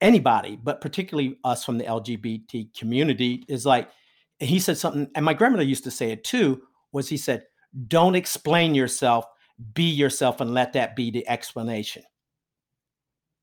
anybody, 0.00 0.58
but 0.62 0.80
particularly 0.80 1.38
us 1.44 1.64
from 1.64 1.78
the 1.78 1.84
LGBT 1.84 2.74
community, 2.76 3.44
is 3.48 3.66
like 3.66 3.90
he 4.38 4.58
said 4.58 4.78
something, 4.78 5.08
and 5.14 5.24
my 5.24 5.34
grandmother 5.34 5.64
used 5.64 5.84
to 5.84 5.90
say 5.90 6.10
it 6.10 6.24
too, 6.24 6.62
was 6.92 7.08
he 7.08 7.16
said, 7.16 7.44
Don't 7.86 8.14
explain 8.14 8.74
yourself, 8.74 9.26
be 9.74 9.90
yourself, 9.90 10.40
and 10.40 10.54
let 10.54 10.72
that 10.72 10.96
be 10.96 11.10
the 11.10 11.28
explanation. 11.28 12.02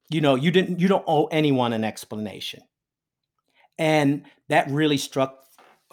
You 0.09 0.21
know, 0.21 0.35
you 0.35 0.51
didn't 0.51 0.79
you 0.79 0.88
don't 0.88 1.05
owe 1.07 1.25
anyone 1.25 1.73
an 1.73 1.83
explanation. 1.83 2.62
And 3.79 4.25
that 4.50 4.69
really 4.69 4.97
struck 4.97 5.43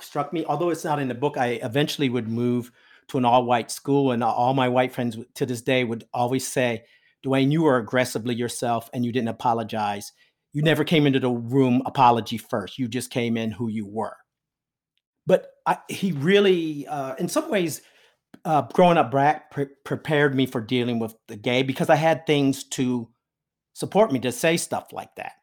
struck 0.03 0.33
me. 0.33 0.45
Although 0.45 0.71
it's 0.71 0.85
not 0.85 0.99
in 0.99 1.09
the 1.09 1.15
book, 1.15 1.37
I 1.37 1.61
eventually 1.63 2.09
would 2.09 2.29
move 2.29 2.71
to 3.09 3.19
an 3.19 3.25
all-white 3.25 3.71
school, 3.71 4.13
and 4.13 4.23
all 4.23 4.55
my 4.55 4.69
white 4.69 4.93
friends 4.93 5.19
to 5.35 5.47
this 5.47 5.63
day 5.63 5.85
would 5.85 6.05
always 6.15 6.47
say, 6.47 6.85
Dwayne, 7.25 7.51
you 7.53 7.63
were 7.63 7.77
aggressively 7.77 8.35
yourself 8.35 8.89
and 8.95 9.05
you 9.05 9.13
didn't 9.13 9.29
apologize. 9.29 10.13
You 10.53 10.63
never 10.63 10.85
came 10.85 11.07
into 11.07 11.21
the 11.21 11.31
room 11.31 11.83
apology 11.85 12.39
first. 12.39 12.79
You 12.79 12.89
just 12.89 13.11
came 13.11 13.37
in 13.37 13.51
who 13.51 13.69
you 13.69 13.87
were 13.87 14.17
but 15.31 15.53
I, 15.65 15.79
he 15.89 16.11
really, 16.11 16.89
uh, 16.89 17.15
in 17.15 17.29
some 17.29 17.51
ways, 17.51 17.83
uh, 18.45 18.63
growing 18.63 18.99
up 18.99 19.13
black 19.13 19.51
pre- 19.53 19.69
prepared 19.85 20.35
me 20.35 20.45
for 20.45 20.61
dealing 20.61 20.99
with 20.99 21.15
the 21.29 21.37
gay 21.37 21.63
because 21.63 21.89
I 21.89 21.95
had 21.95 22.27
things 22.27 22.65
to 22.71 23.09
support 23.75 24.11
me 24.11 24.19
to 24.21 24.33
say 24.33 24.57
stuff 24.57 24.93
like 24.93 25.15
that. 25.17 25.35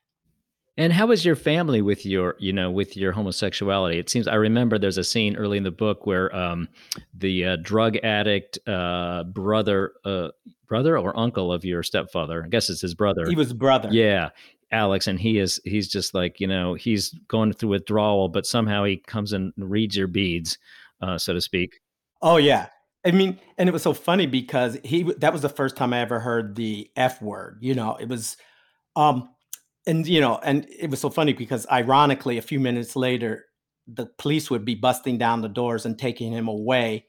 And 0.78 0.94
how 0.94 1.08
was 1.08 1.26
your 1.26 1.36
family 1.36 1.82
with 1.82 2.06
your, 2.06 2.36
you 2.38 2.54
know, 2.54 2.70
with 2.70 2.96
your 2.96 3.12
homosexuality? 3.12 3.98
It 3.98 4.10
seems 4.10 4.28
I 4.28 4.36
remember 4.36 4.78
there's 4.78 4.98
a 4.98 5.04
scene 5.04 5.36
early 5.36 5.58
in 5.58 5.64
the 5.64 5.72
book 5.72 6.06
where 6.06 6.34
um, 6.36 6.70
the 7.14 7.46
uh, 7.46 7.58
drug 7.62 7.98
addict 7.98 8.60
uh, 8.68 9.24
brother, 9.24 9.94
uh, 10.06 10.30
brother 10.68 10.98
or 10.98 11.18
uncle 11.18 11.52
of 11.52 11.66
your 11.66 11.82
stepfather, 11.82 12.44
I 12.46 12.50
guess 12.50 12.70
it's 12.70 12.82
his 12.82 12.94
brother. 12.94 13.26
He 13.28 13.36
was 13.36 13.54
brother. 13.54 13.90
Yeah, 13.92 14.30
Alex, 14.72 15.08
and 15.08 15.20
he 15.20 15.40
is 15.40 15.60
he's 15.64 15.88
just 15.88 16.14
like 16.14 16.40
you 16.40 16.48
know 16.48 16.74
he's 16.74 17.16
going 17.28 17.54
through 17.54 17.70
withdrawal, 17.70 18.30
but 18.30 18.46
somehow 18.46 18.84
he 18.84 18.98
comes 18.98 19.34
and 19.34 19.54
reads 19.58 19.96
your 19.96 20.08
beads, 20.08 20.58
uh, 21.02 21.18
so 21.18 21.34
to 21.34 21.42
speak. 21.42 21.80
Oh 22.22 22.38
yeah, 22.38 22.68
I 23.06 23.12
mean, 23.12 23.40
and 23.58 23.70
it 23.70 23.72
was 23.72 23.84
so 23.84 23.94
funny 23.94 24.26
because 24.26 24.78
he 24.84 25.04
that 25.04 25.32
was 25.32 25.42
the 25.42 25.50
first 25.50 25.78
time 25.78 25.94
I 25.94 26.02
ever 26.02 26.20
heard 26.20 26.56
the 26.56 26.90
F 26.96 27.22
word. 27.22 27.60
You 27.62 27.76
know, 27.76 27.96
it 27.96 28.10
was, 28.10 28.36
um, 28.96 29.30
and 29.88 30.06
you 30.06 30.22
know, 30.22 30.40
and 30.44 30.68
it 30.70 30.90
was 30.90 31.00
so 31.00 31.10
funny 31.10 31.34
because 31.34 31.66
ironically, 31.72 32.38
a 32.38 32.42
few 32.42 32.60
minutes 32.60 32.96
later, 32.96 33.46
the 33.88 34.06
police 34.18 34.52
would 34.52 34.66
be 34.66 34.76
busting 34.76 35.18
down 35.18 35.42
the 35.42 35.50
doors 35.50 35.86
and 35.86 35.98
taking 35.98 36.34
him 36.34 36.48
away 36.48 37.06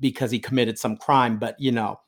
because 0.00 0.30
he 0.30 0.38
committed 0.38 0.78
some 0.78 0.96
crime. 0.96 1.38
But 1.38 1.56
you 1.60 1.72
know, 1.72 2.00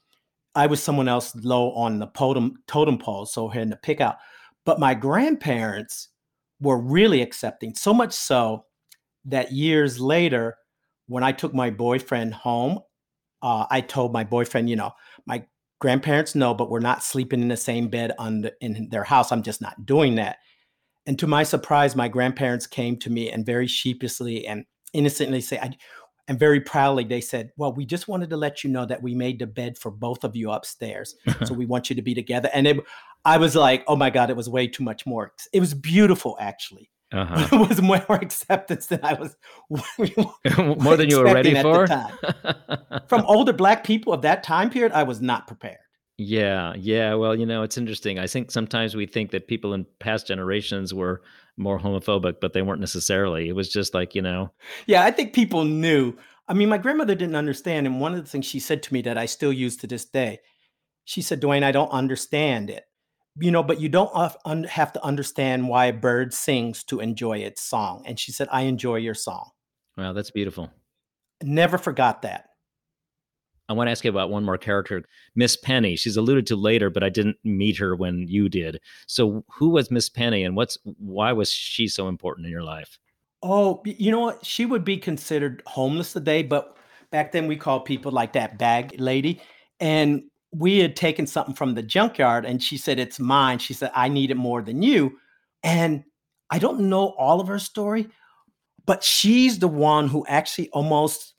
I 0.55 0.67
was 0.67 0.83
someone 0.83 1.09
else 1.09 1.37
low 1.37 1.73
on 1.73 1.99
the 1.99 2.07
totem 2.09 2.55
totem 2.67 2.99
pole, 2.99 3.27
so 3.27 3.49
he 3.49 3.59
had 3.59 3.71
to 3.71 3.77
pick 3.77 4.01
out. 4.01 4.17
But 4.65 4.81
my 4.81 4.95
grandparents 4.95 6.09
were 6.61 6.81
really 6.81 7.23
accepting, 7.23 7.75
so 7.75 7.95
much 7.95 8.13
so 8.13 8.65
that 9.27 9.53
years 9.53 10.01
later, 10.01 10.57
when 11.07 11.23
I 11.23 11.33
took 11.33 11.55
my 11.55 11.71
boyfriend 11.71 12.35
home, 12.35 12.81
uh, 13.43 13.67
I 13.71 13.83
told 13.83 14.13
my 14.13 14.25
boyfriend, 14.25 14.71
you 14.71 14.77
know, 14.77 14.93
my 15.27 15.45
grandparents 15.79 16.35
know, 16.35 16.55
but 16.55 16.71
we're 16.71 16.81
not 16.81 17.03
sleeping 17.03 17.41
in 17.41 17.49
the 17.49 17.57
same 17.57 17.89
bed 17.89 18.13
on 18.19 18.49
in 18.61 18.89
their 18.91 19.05
house. 19.05 19.33
I'm 19.33 19.43
just 19.43 19.61
not 19.61 19.87
doing 19.87 20.17
that. 20.17 20.39
And 21.07 21.19
to 21.19 21.27
my 21.27 21.43
surprise, 21.43 21.97
my 21.97 22.09
grandparents 22.09 22.67
came 22.67 22.97
to 22.99 23.11
me 23.11 23.31
and 23.31 23.47
very 23.47 23.67
sheepishly 23.67 24.47
and 24.47 24.65
innocently 24.93 25.41
say, 25.41 25.59
I, 25.59 25.71
and 26.29 26.39
very 26.39 26.61
proudly 26.61 27.05
they 27.05 27.23
said, 27.23 27.51
"Well, 27.57 27.73
we 27.73 27.87
just 27.87 28.07
wanted 28.07 28.29
to 28.31 28.37
let 28.37 28.63
you 28.63 28.71
know 28.71 28.85
that 28.85 29.03
we 29.03 29.15
made 29.15 29.39
the 29.39 29.47
bed 29.47 29.79
for 29.79 29.91
both 29.91 30.25
of 30.25 30.37
you 30.37 30.51
upstairs, 30.51 31.17
so 31.45 31.55
we 31.55 31.65
want 31.65 31.89
you 31.89 31.97
to 31.97 32.03
be 32.03 32.15
together." 32.15 32.51
And 32.53 32.67
it, 32.67 32.77
I 33.25 33.39
was 33.39 33.57
like, 33.57 33.83
"Oh 33.89 33.97
my 33.97 34.11
god, 34.11 34.29
it 34.29 34.37
was 34.37 34.49
way 34.49 34.67
too 34.67 34.85
much 34.85 35.07
more." 35.07 35.33
It 35.53 35.61
was 35.61 35.73
beautiful, 35.73 36.37
actually. 36.39 36.91
Uh-huh. 37.13 37.49
it 37.53 37.69
was 37.69 37.81
more 37.81 38.05
acceptance 38.11 38.87
than 38.87 39.01
I 39.03 39.15
was 39.15 39.37
more 40.83 40.97
than 40.97 41.09
you 41.09 41.19
were 41.19 41.25
ready 41.25 41.55
for. 41.61 41.87
From 43.09 43.25
older 43.27 43.53
black 43.53 43.85
people 43.85 44.13
of 44.13 44.23
that 44.23 44.43
time 44.43 44.71
period, 44.71 44.93
I 44.93 45.05
was 45.05 45.21
not 45.21 45.47
prepared. 45.47 45.79
Yeah, 46.19 46.75
yeah. 46.77 47.15
Well, 47.15 47.37
you 47.37 47.47
know, 47.47 47.63
it's 47.63 47.79
interesting. 47.79 48.19
I 48.19 48.27
think 48.27 48.51
sometimes 48.51 48.97
we 48.97 49.07
think 49.07 49.31
that 49.31 49.47
people 49.47 49.73
in 49.73 49.87
past 50.01 50.27
generations 50.27 50.93
were 50.93 51.23
more 51.57 51.79
homophobic, 51.79 52.41
but 52.41 52.53
they 52.53 52.63
weren't 52.63 52.81
necessarily. 52.81 53.49
It 53.49 53.55
was 53.55 53.69
just 53.69 53.95
like, 53.95 54.17
you 54.17 54.23
know. 54.23 54.53
Yeah, 54.87 55.05
I 55.05 55.13
think 55.13 55.33
people 55.33 55.65
knew. 55.65 56.15
I 56.49 56.55
mean, 56.55 56.69
my 56.69 56.79
grandmother 56.79 57.15
didn't 57.15 57.37
understand. 57.37 57.87
And 57.87 58.01
one 58.01 58.15
of 58.15 58.25
the 58.25 58.29
things 58.29 58.47
she 58.47 58.59
said 58.59 58.83
to 58.83 58.93
me 58.93 59.01
that 59.03 59.17
I 59.17 59.27
still 59.27 59.53
use 59.53 59.77
to 59.79 59.87
this 59.87 60.07
day, 60.07 60.41
she 61.05 61.23
said, 61.23 61.41
Dwayne, 61.41 61.63
I 61.63 61.73
don't 61.73 61.91
understand 61.91 62.69
it. 62.69 62.85
You 63.41 63.51
know, 63.51 63.63
but 63.63 63.81
you 63.81 63.89
don't 63.89 64.13
have 64.69 64.93
to 64.93 65.05
understand 65.05 65.69
why 65.69 65.87
a 65.87 65.93
bird 65.93 66.35
sings 66.35 66.83
to 66.85 67.01
enjoy 67.01 67.39
its 67.39 67.63
song. 67.63 68.03
And 68.07 68.19
she 68.19 68.33
said, 68.33 68.49
I 68.51 68.63
enjoy 68.63 68.97
your 68.97 69.15
song. 69.15 69.51
Wow, 69.97 70.13
that's 70.13 70.31
beautiful. 70.31 70.71
Never 71.43 71.79
forgot 71.79 72.23
that. 72.23 72.47
I 73.69 73.75
want 73.75 73.89
to 73.89 73.91
ask 73.91 74.03
you 74.03 74.11
about 74.11 74.31
one 74.31 74.45
more 74.45 74.57
character, 74.57 75.05
Miss 75.37 75.57
Penny. 75.57 75.95
She's 75.95 76.17
alluded 76.17 76.47
to 76.47 76.57
later, 76.57 76.89
but 76.89 77.05
I 77.05 77.11
didn't 77.11 77.37
meet 77.45 77.77
her 77.77 77.95
when 77.95 78.27
you 78.27 78.49
did. 78.49 78.81
So, 79.07 79.45
who 79.53 79.69
was 79.69 79.91
Miss 79.91 80.09
Penny, 80.09 80.43
and 80.43 80.57
what's 80.57 80.79
why 80.85 81.33
was 81.33 81.51
she 81.53 81.87
so 81.87 82.09
important 82.09 82.47
in 82.47 82.51
your 82.51 82.63
life? 82.63 82.99
Oh, 83.43 83.83
you 83.85 84.11
know 84.11 84.21
what? 84.21 84.45
She 84.45 84.65
would 84.65 84.85
be 84.85 84.97
considered 84.97 85.63
homeless 85.67 86.15
today, 86.15 86.43
but 86.43 86.79
back 87.11 87.31
then 87.33 87.47
we 87.47 87.57
called 87.57 87.85
people 87.85 88.11
like 88.11 88.33
that 88.33 88.59
bag 88.59 88.95
lady. 88.99 89.41
And 89.81 90.23
we 90.53 90.79
had 90.79 90.97
taken 90.97 91.27
something 91.27 91.55
from 91.55 91.75
the 91.75 91.83
junkyard, 91.83 92.45
and 92.45 92.63
she 92.63 92.77
said, 92.77 92.99
It's 92.99 93.21
mine. 93.21 93.59
She 93.59 93.75
said, 93.75 93.91
I 93.95 94.09
need 94.09 94.31
it 94.31 94.37
more 94.37 94.63
than 94.63 94.83
you. 94.83 95.19
And 95.63 96.05
I 96.51 96.59
don't 96.59 96.89
know 96.89 97.09
all 97.19 97.41
of 97.41 97.49
her 97.49 97.59
story, 97.59 98.09
but 98.87 99.05
she's 99.05 99.59
the 99.59 99.69
one 99.69 100.09
who 100.09 100.25
actually 100.27 100.71
almost 100.71 101.35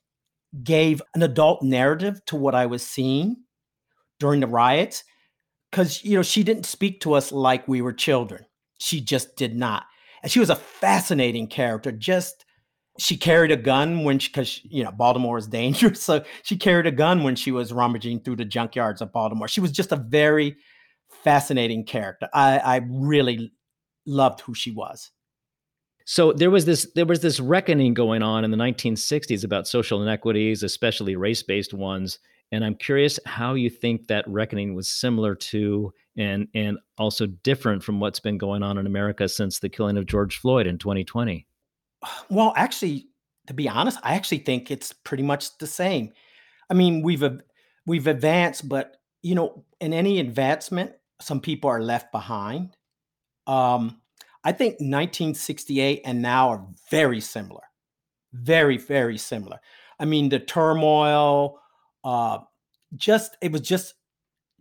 gave 0.63 1.01
an 1.13 1.23
adult 1.23 1.63
narrative 1.63 2.23
to 2.25 2.35
what 2.35 2.55
I 2.55 2.65
was 2.65 2.85
seeing 2.85 3.37
during 4.19 4.39
the 4.39 4.47
riots 4.47 5.03
because 5.71 6.03
you 6.03 6.15
know 6.15 6.23
she 6.23 6.43
didn't 6.43 6.65
speak 6.65 7.01
to 7.01 7.13
us 7.13 7.31
like 7.31 7.67
we 7.67 7.81
were 7.81 7.93
children. 7.93 8.45
She 8.79 9.01
just 9.01 9.35
did 9.35 9.55
not, 9.55 9.85
and 10.23 10.31
she 10.31 10.39
was 10.39 10.49
a 10.49 10.55
fascinating 10.55 11.47
character. 11.47 11.91
Just 11.91 12.45
she 12.99 13.17
carried 13.17 13.51
a 13.51 13.57
gun 13.57 14.03
when 14.03 14.19
she 14.19 14.29
because 14.29 14.62
you 14.63 14.83
know 14.83 14.91
Baltimore 14.91 15.38
is 15.38 15.47
dangerous, 15.62 16.01
so 16.01 16.23
she 16.43 16.57
carried 16.57 16.85
a 16.85 16.91
gun 16.91 17.23
when 17.23 17.35
she 17.35 17.51
was 17.51 17.73
rummaging 17.73 18.21
through 18.21 18.38
the 18.38 18.45
junkyards 18.45 19.01
of 19.01 19.12
Baltimore. 19.12 19.47
She 19.47 19.62
was 19.62 19.71
just 19.71 19.91
a 19.91 19.97
very 19.97 20.57
fascinating 21.23 21.85
character. 21.85 22.29
I, 22.33 22.59
I 22.59 22.81
really 22.89 23.51
loved 24.05 24.41
who 24.41 24.53
she 24.53 24.71
was. 24.71 25.12
So 26.05 26.33
there 26.33 26.49
was 26.49 26.65
this 26.65 26.91
there 26.95 27.05
was 27.05 27.19
this 27.19 27.39
reckoning 27.39 27.93
going 27.93 28.23
on 28.23 28.43
in 28.43 28.51
the 28.51 28.57
1960s 28.57 29.43
about 29.43 29.67
social 29.67 30.01
inequities, 30.01 30.63
especially 30.63 31.15
race-based 31.15 31.73
ones. 31.73 32.19
And 32.51 32.65
I'm 32.65 32.73
curious 32.73 33.19
how 33.27 33.53
you 33.53 33.69
think 33.69 34.07
that 34.07 34.27
reckoning 34.27 34.73
was 34.73 34.89
similar 34.89 35.35
to 35.35 35.93
and 36.17 36.47
and 36.55 36.79
also 36.97 37.27
different 37.27 37.83
from 37.83 37.99
what's 37.99 38.19
been 38.19 38.39
going 38.39 38.63
on 38.63 38.79
in 38.79 38.88
America 38.88 39.29
since 39.29 39.59
the 39.59 39.69
killing 39.69 39.97
of 39.97 40.07
George 40.07 40.38
Floyd 40.39 40.65
in 40.65 40.79
2020. 40.79 41.45
Well, 42.29 42.53
actually, 42.55 43.07
to 43.47 43.53
be 43.53 43.67
honest, 43.67 43.99
I 44.03 44.15
actually 44.15 44.39
think 44.39 44.71
it's 44.71 44.93
pretty 44.93 45.23
much 45.23 45.57
the 45.57 45.67
same. 45.67 46.12
I 46.69 46.73
mean, 46.73 47.01
we've 47.01 47.23
we've 47.85 48.07
advanced, 48.07 48.69
but 48.69 48.97
you 49.21 49.35
know, 49.35 49.65
in 49.81 49.93
any 49.93 50.19
advancement, 50.19 50.93
some 51.19 51.41
people 51.41 51.69
are 51.69 51.81
left 51.81 52.12
behind. 52.12 52.77
Um, 53.47 54.01
I 54.43 54.51
think 54.51 54.73
1968 54.75 56.01
and 56.05 56.21
now 56.21 56.49
are 56.49 56.65
very 56.89 57.19
similar, 57.19 57.63
very, 58.33 58.77
very 58.77 59.17
similar. 59.17 59.59
I 59.99 60.05
mean, 60.05 60.29
the 60.29 60.39
turmoil, 60.39 61.59
uh, 62.03 62.39
just 62.95 63.35
it 63.41 63.51
was 63.51 63.62
just 63.62 63.95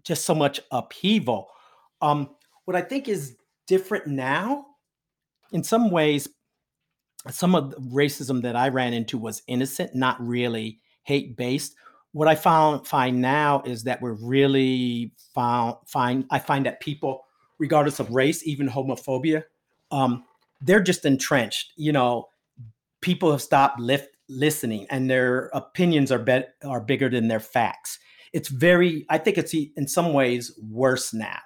just 0.03 0.25
so 0.25 0.35
much 0.35 0.61
upheaval. 0.71 1.49
Um, 2.01 2.31
what 2.65 2.77
I 2.77 2.81
think 2.81 3.09
is 3.09 3.37
different 3.67 4.07
now, 4.07 4.67
in 5.53 5.63
some 5.63 5.91
ways, 5.91 6.29
some 7.31 7.55
of 7.55 7.71
the 7.71 7.77
racism 7.77 8.43
that 8.43 8.57
I 8.57 8.69
ran 8.69 8.93
into 8.93 9.19
was 9.19 9.43
innocent, 9.47 9.95
not 9.95 10.21
really 10.25 10.81
hate 11.03 11.37
based. 11.37 11.75
What 12.13 12.29
I 12.29 12.35
found 12.35 12.87
find 12.87 13.21
now 13.21 13.63
is 13.67 13.85
that 13.85 14.01
we're 14.01 14.13
really 14.13 15.13
found 15.35 15.77
find 15.87 16.25
I 16.31 16.39
find 16.39 16.65
that 16.67 16.81
people, 16.81 17.25
regardless 17.59 18.01
of 18.01 18.11
race, 18.11 18.47
even 18.47 18.69
homophobia, 18.69 19.45
um, 19.91 20.25
they're 20.61 20.83
just 20.83 21.05
entrenched. 21.05 21.73
You 21.77 21.93
know, 21.93 22.29
people 23.01 23.31
have 23.31 23.43
stopped 23.43 23.81
lift, 23.81 24.09
listening, 24.29 24.87
and 24.91 25.11
their 25.11 25.51
opinions 25.53 26.11
are 26.11 26.19
bet 26.19 26.55
are 26.65 26.81
bigger 26.81 27.09
than 27.09 27.29
their 27.29 27.41
facts. 27.41 27.99
It's 28.33 28.49
very. 28.49 29.05
I 29.11 29.19
think 29.19 29.39
it's 29.39 29.55
in 29.55 29.87
some 29.87 30.13
ways 30.13 30.53
worse 30.71 31.13
now. 31.13 31.39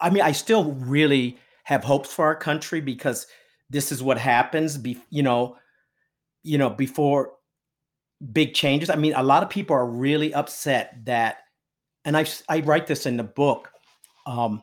I 0.00 0.10
mean, 0.10 0.22
I 0.22 0.32
still 0.32 0.72
really 0.72 1.38
have 1.64 1.84
hopes 1.84 2.12
for 2.12 2.26
our 2.26 2.36
country 2.36 2.80
because 2.80 3.26
this 3.70 3.92
is 3.92 4.02
what 4.02 4.18
happens. 4.18 4.78
Be, 4.78 4.98
you 5.10 5.22
know, 5.22 5.56
you 6.42 6.58
know, 6.58 6.70
before 6.70 7.32
big 8.32 8.54
changes. 8.54 8.90
I 8.90 8.96
mean, 8.96 9.14
a 9.14 9.22
lot 9.22 9.42
of 9.42 9.50
people 9.50 9.76
are 9.76 9.86
really 9.86 10.32
upset 10.32 11.04
that, 11.04 11.38
and 12.04 12.16
I 12.16 12.26
I 12.48 12.60
write 12.60 12.86
this 12.86 13.06
in 13.06 13.16
the 13.16 13.24
book. 13.24 13.70
Um, 14.26 14.62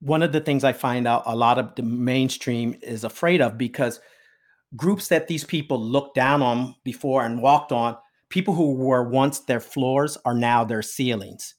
one 0.00 0.22
of 0.22 0.32
the 0.32 0.40
things 0.40 0.64
I 0.64 0.72
find 0.72 1.06
out 1.06 1.24
a 1.26 1.34
lot 1.34 1.58
of 1.58 1.74
the 1.74 1.82
mainstream 1.82 2.76
is 2.82 3.04
afraid 3.04 3.40
of 3.40 3.58
because 3.58 4.00
groups 4.76 5.08
that 5.08 5.28
these 5.28 5.44
people 5.44 5.80
looked 5.80 6.14
down 6.14 6.42
on 6.42 6.74
before 6.84 7.24
and 7.24 7.42
walked 7.42 7.72
on, 7.72 7.96
people 8.28 8.54
who 8.54 8.74
were 8.74 9.08
once 9.08 9.40
their 9.40 9.60
floors 9.60 10.18
are 10.24 10.34
now 10.34 10.64
their 10.64 10.82
ceilings. 10.82 11.54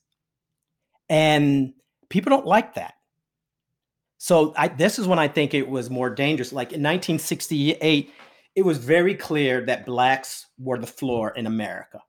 And 1.09 1.73
people 2.09 2.29
don't 2.29 2.45
like 2.45 2.75
that. 2.75 2.93
So 4.29 4.53
I, 4.55 4.67
this 4.67 4.99
is 4.99 5.07
when 5.07 5.17
I 5.17 5.27
think 5.27 5.55
it 5.55 5.67
was 5.67 5.89
more 5.89 6.11
dangerous. 6.11 6.53
Like 6.53 6.67
in 6.67 6.83
1968, 6.83 8.13
it 8.53 8.61
was 8.61 8.77
very 8.77 9.15
clear 9.15 9.65
that 9.65 9.87
blacks 9.87 10.45
were 10.59 10.77
the 10.77 10.85
floor 10.85 11.31
in 11.31 11.47
America. 11.47 11.99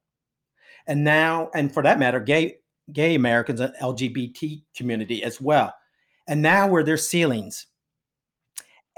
And 0.87 1.03
now, 1.03 1.49
and 1.55 1.73
for 1.73 1.83
that 1.83 1.99
matter, 1.99 2.21
gay 2.21 2.59
gay 2.93 3.15
Americans 3.15 3.61
and 3.61 3.73
LGBT 3.81 4.65
community 4.77 5.23
as 5.23 5.41
well. 5.41 5.73
And 6.29 6.43
now 6.43 6.69
we're 6.69 6.83
their 6.83 6.99
ceilings. 6.99 7.67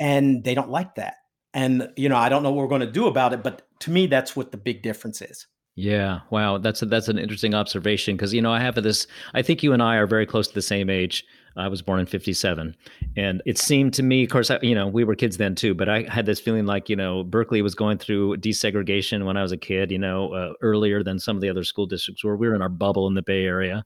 And 0.01 0.43
they 0.43 0.57
don't 0.57 0.71
like 0.71 0.97
that. 0.97 1.19
And 1.55 1.91
you 1.97 2.09
know, 2.09 2.17
I 2.17 2.29
don't 2.29 2.43
know 2.43 2.51
what 2.51 2.63
we're 2.63 2.77
going 2.77 2.81
to 2.81 2.91
do 2.91 3.07
about 3.07 3.33
it, 3.33 3.45
but 3.45 3.63
to 3.83 3.93
me, 3.93 4.09
that's 4.09 4.35
what 4.35 4.51
the 4.51 4.59
big 4.59 4.83
difference 4.83 5.23
is. 5.23 5.47
Yeah, 5.77 6.23
wow, 6.31 6.59
that's 6.59 6.83
a, 6.83 6.87
that's 6.87 7.09
an 7.09 7.19
interesting 7.19 7.55
observation 7.55 8.17
because 8.17 8.35
you 8.35 8.43
know 8.43 8.53
I 8.53 8.59
have 8.59 8.75
this. 8.83 9.07
I 9.33 9.43
think 9.43 9.63
you 9.63 9.73
and 9.73 9.81
I 9.81 9.95
are 9.95 10.09
very 10.09 10.27
close 10.27 10.49
to 10.49 10.55
the 10.55 10.61
same 10.61 10.91
age. 10.91 11.25
I 11.57 11.69
was 11.69 11.83
born 11.83 12.01
in 12.01 12.07
'57, 12.07 12.75
and 13.17 13.43
it 13.47 13.59
seemed 13.59 13.95
to 13.95 14.03
me, 14.03 14.25
of 14.25 14.31
course, 14.31 14.51
I, 14.51 14.59
you 14.63 14.75
know, 14.75 14.87
we 14.87 15.05
were 15.05 15.15
kids 15.15 15.37
then 15.37 15.55
too. 15.55 15.75
But 15.75 15.89
I 15.89 16.03
had 16.09 16.27
this 16.27 16.41
feeling 16.41 16.67
like 16.67 16.89
you 16.89 16.97
know 16.97 17.25
Berkeley 17.25 17.63
was 17.63 17.75
going 17.75 17.99
through 17.99 18.37
desegregation 18.39 19.25
when 19.25 19.37
I 19.37 19.43
was 19.43 19.53
a 19.53 19.57
kid. 19.57 19.91
You 19.91 19.99
know, 19.99 20.33
uh, 20.33 20.53
earlier 20.63 21.03
than 21.03 21.19
some 21.19 21.37
of 21.37 21.43
the 21.43 21.49
other 21.49 21.65
school 21.65 21.87
districts 21.87 22.25
were. 22.25 22.37
We 22.37 22.49
were 22.49 22.55
in 22.55 22.63
our 22.63 22.69
bubble 22.69 23.07
in 23.07 23.15
the 23.15 23.23
Bay 23.23 23.45
Area, 23.45 23.85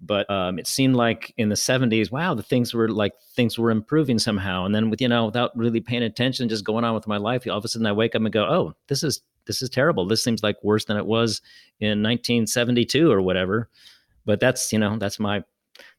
but 0.00 0.28
um, 0.30 0.58
it 0.58 0.66
seemed 0.66 0.96
like 0.96 1.32
in 1.36 1.48
the 1.48 1.54
70s 1.54 2.10
wow 2.10 2.34
the 2.34 2.42
things 2.42 2.74
were 2.74 2.88
like 2.88 3.12
things 3.34 3.58
were 3.58 3.70
improving 3.70 4.18
somehow 4.18 4.64
and 4.64 4.74
then 4.74 4.90
with 4.90 5.00
you 5.00 5.08
know 5.08 5.26
without 5.26 5.56
really 5.56 5.80
paying 5.80 6.02
attention 6.02 6.48
just 6.48 6.64
going 6.64 6.84
on 6.84 6.94
with 6.94 7.06
my 7.06 7.16
life 7.16 7.46
all 7.46 7.58
of 7.58 7.64
a 7.64 7.68
sudden 7.68 7.86
i 7.86 7.92
wake 7.92 8.14
up 8.14 8.22
and 8.22 8.32
go 8.32 8.44
oh 8.44 8.74
this 8.88 9.02
is 9.02 9.22
this 9.46 9.62
is 9.62 9.70
terrible 9.70 10.06
this 10.06 10.22
seems 10.22 10.42
like 10.42 10.56
worse 10.62 10.84
than 10.84 10.96
it 10.96 11.06
was 11.06 11.40
in 11.80 12.02
1972 12.02 13.10
or 13.10 13.22
whatever 13.22 13.68
but 14.24 14.40
that's 14.40 14.72
you 14.72 14.78
know 14.78 14.98
that's 14.98 15.18
my 15.18 15.42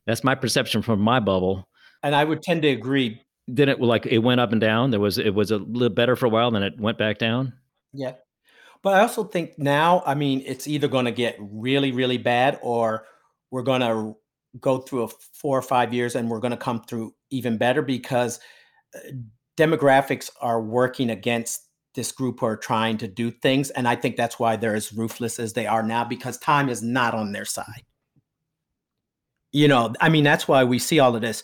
that's 0.06 0.24
my 0.24 0.36
perception 0.36 0.82
from 0.82 1.00
my 1.00 1.20
bubble. 1.20 1.68
And 2.04 2.16
i 2.16 2.24
would 2.24 2.42
tend 2.42 2.62
to 2.64 2.70
agree. 2.70 3.22
Then 3.48 3.70
it 3.70 3.80
like 3.80 4.06
it 4.06 4.20
went 4.20 4.42
up 4.42 4.52
and 4.52 4.62
down. 4.62 4.92
There 4.92 5.00
was 5.00 5.18
it 5.18 5.34
was 5.34 5.52
a 5.52 5.58
little 5.58 5.94
better 5.94 6.16
for 6.16 6.26
a 6.26 6.30
while 6.30 6.52
then 6.52 6.64
it 6.64 6.80
went 6.80 6.98
back 6.98 7.18
down. 7.18 7.54
Yeah. 7.94 8.14
But 8.84 8.94
i 8.94 9.02
also 9.02 9.24
think 9.24 9.58
now 9.58 10.04
i 10.06 10.14
mean 10.14 10.44
it's 10.46 10.68
either 10.68 10.88
going 10.88 11.06
to 11.06 11.12
get 11.12 11.36
really 11.40 11.92
really 11.92 12.20
bad 12.20 12.60
or 12.62 13.06
we're 13.50 13.64
going 13.64 13.82
to 13.82 14.16
go 14.60 14.80
through 14.80 15.04
a 15.04 15.08
four 15.34 15.58
or 15.58 15.64
five 15.64 15.94
years 15.94 16.16
and 16.16 16.30
we're 16.30 16.40
going 16.40 16.52
to 16.52 16.58
come 16.58 16.84
through 16.84 17.14
even 17.32 17.58
better 17.58 17.82
because 17.82 18.40
uh, 18.96 19.00
demographics 19.58 20.30
are 20.42 20.62
working 20.62 21.10
against 21.10 21.62
this 21.96 22.12
group 22.12 22.40
who 22.42 22.46
are 22.46 22.58
trying 22.58 22.98
to 22.98 23.08
do 23.08 23.32
things. 23.32 23.72
And 23.72 23.88
i 23.88 23.96
think 23.96 24.18
that's 24.18 24.38
why 24.38 24.56
they're 24.56 24.76
as 24.76 24.94
ruthless 24.94 25.40
as 25.40 25.54
they 25.54 25.66
are 25.66 25.84
now 25.84 26.04
because 26.04 26.38
time 26.38 26.70
is 26.70 26.84
not 26.84 27.16
on 27.16 27.32
their 27.32 27.46
side 27.46 27.84
you 29.56 29.68
know 29.68 29.94
i 30.02 30.10
mean 30.10 30.24
that's 30.24 30.48
why 30.48 30.64
we 30.64 30.80
see 30.80 31.00
all 31.00 31.16
of 31.16 31.22
this 31.22 31.44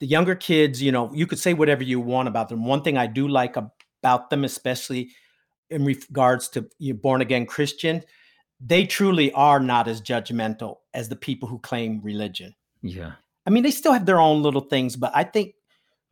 the 0.00 0.06
younger 0.06 0.34
kids 0.34 0.82
you 0.82 0.92
know 0.92 1.12
you 1.12 1.26
could 1.26 1.38
say 1.38 1.54
whatever 1.54 1.82
you 1.82 2.00
want 2.00 2.28
about 2.28 2.48
them 2.48 2.64
one 2.64 2.82
thing 2.82 2.96
i 2.96 3.06
do 3.06 3.28
like 3.28 3.56
about 3.56 4.30
them 4.30 4.44
especially 4.44 5.10
in 5.68 5.84
regards 5.84 6.48
to 6.48 6.68
you 6.78 6.92
know, 6.92 6.98
born 6.98 7.20
again 7.20 7.46
christian 7.46 8.02
they 8.60 8.84
truly 8.84 9.32
are 9.32 9.58
not 9.58 9.88
as 9.88 10.02
judgmental 10.02 10.76
as 10.92 11.08
the 11.08 11.16
people 11.16 11.48
who 11.48 11.58
claim 11.58 12.00
religion. 12.02 12.54
Yeah. 12.82 13.12
I 13.46 13.50
mean, 13.50 13.62
they 13.62 13.70
still 13.70 13.92
have 13.92 14.06
their 14.06 14.20
own 14.20 14.42
little 14.42 14.60
things, 14.60 14.96
but 14.96 15.12
I 15.14 15.24
think 15.24 15.54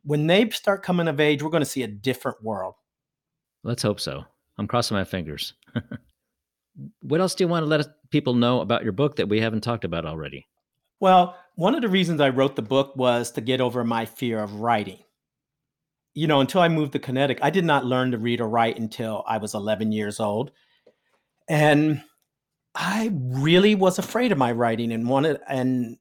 when 0.03 0.27
they 0.27 0.49
start 0.49 0.83
coming 0.83 1.07
of 1.07 1.19
age, 1.19 1.43
we're 1.43 1.51
going 1.51 1.63
to 1.63 1.69
see 1.69 1.83
a 1.83 1.87
different 1.87 2.43
world. 2.43 2.73
Let's 3.63 3.83
hope 3.83 3.99
so. 3.99 4.23
I'm 4.57 4.67
crossing 4.67 4.97
my 4.97 5.03
fingers. 5.03 5.53
what 7.01 7.21
else 7.21 7.35
do 7.35 7.43
you 7.43 7.47
want 7.47 7.63
to 7.63 7.67
let 7.67 7.85
people 8.09 8.33
know 8.33 8.61
about 8.61 8.83
your 8.83 8.93
book 8.93 9.17
that 9.17 9.29
we 9.29 9.39
haven't 9.39 9.61
talked 9.61 9.83
about 9.83 10.05
already? 10.05 10.47
Well, 10.99 11.35
one 11.55 11.75
of 11.75 11.81
the 11.81 11.89
reasons 11.89 12.21
I 12.21 12.29
wrote 12.29 12.55
the 12.55 12.61
book 12.61 12.95
was 12.95 13.31
to 13.31 13.41
get 13.41 13.61
over 13.61 13.83
my 13.83 14.05
fear 14.05 14.39
of 14.39 14.55
writing. 14.55 14.99
You 16.13 16.27
know, 16.27 16.41
until 16.41 16.61
I 16.61 16.67
moved 16.67 16.93
to 16.93 16.99
Connecticut, 16.99 17.43
I 17.43 17.49
did 17.49 17.65
not 17.65 17.85
learn 17.85 18.11
to 18.11 18.17
read 18.17 18.41
or 18.41 18.49
write 18.49 18.77
until 18.77 19.23
I 19.27 19.37
was 19.37 19.53
11 19.53 19.91
years 19.91 20.19
old. 20.19 20.51
And 21.47 22.03
I 22.75 23.11
really 23.13 23.75
was 23.75 23.99
afraid 23.99 24.31
of 24.31 24.37
my 24.37 24.51
writing 24.51 24.91
and 24.91 25.07
wanted 25.07 25.39
and 25.47 25.97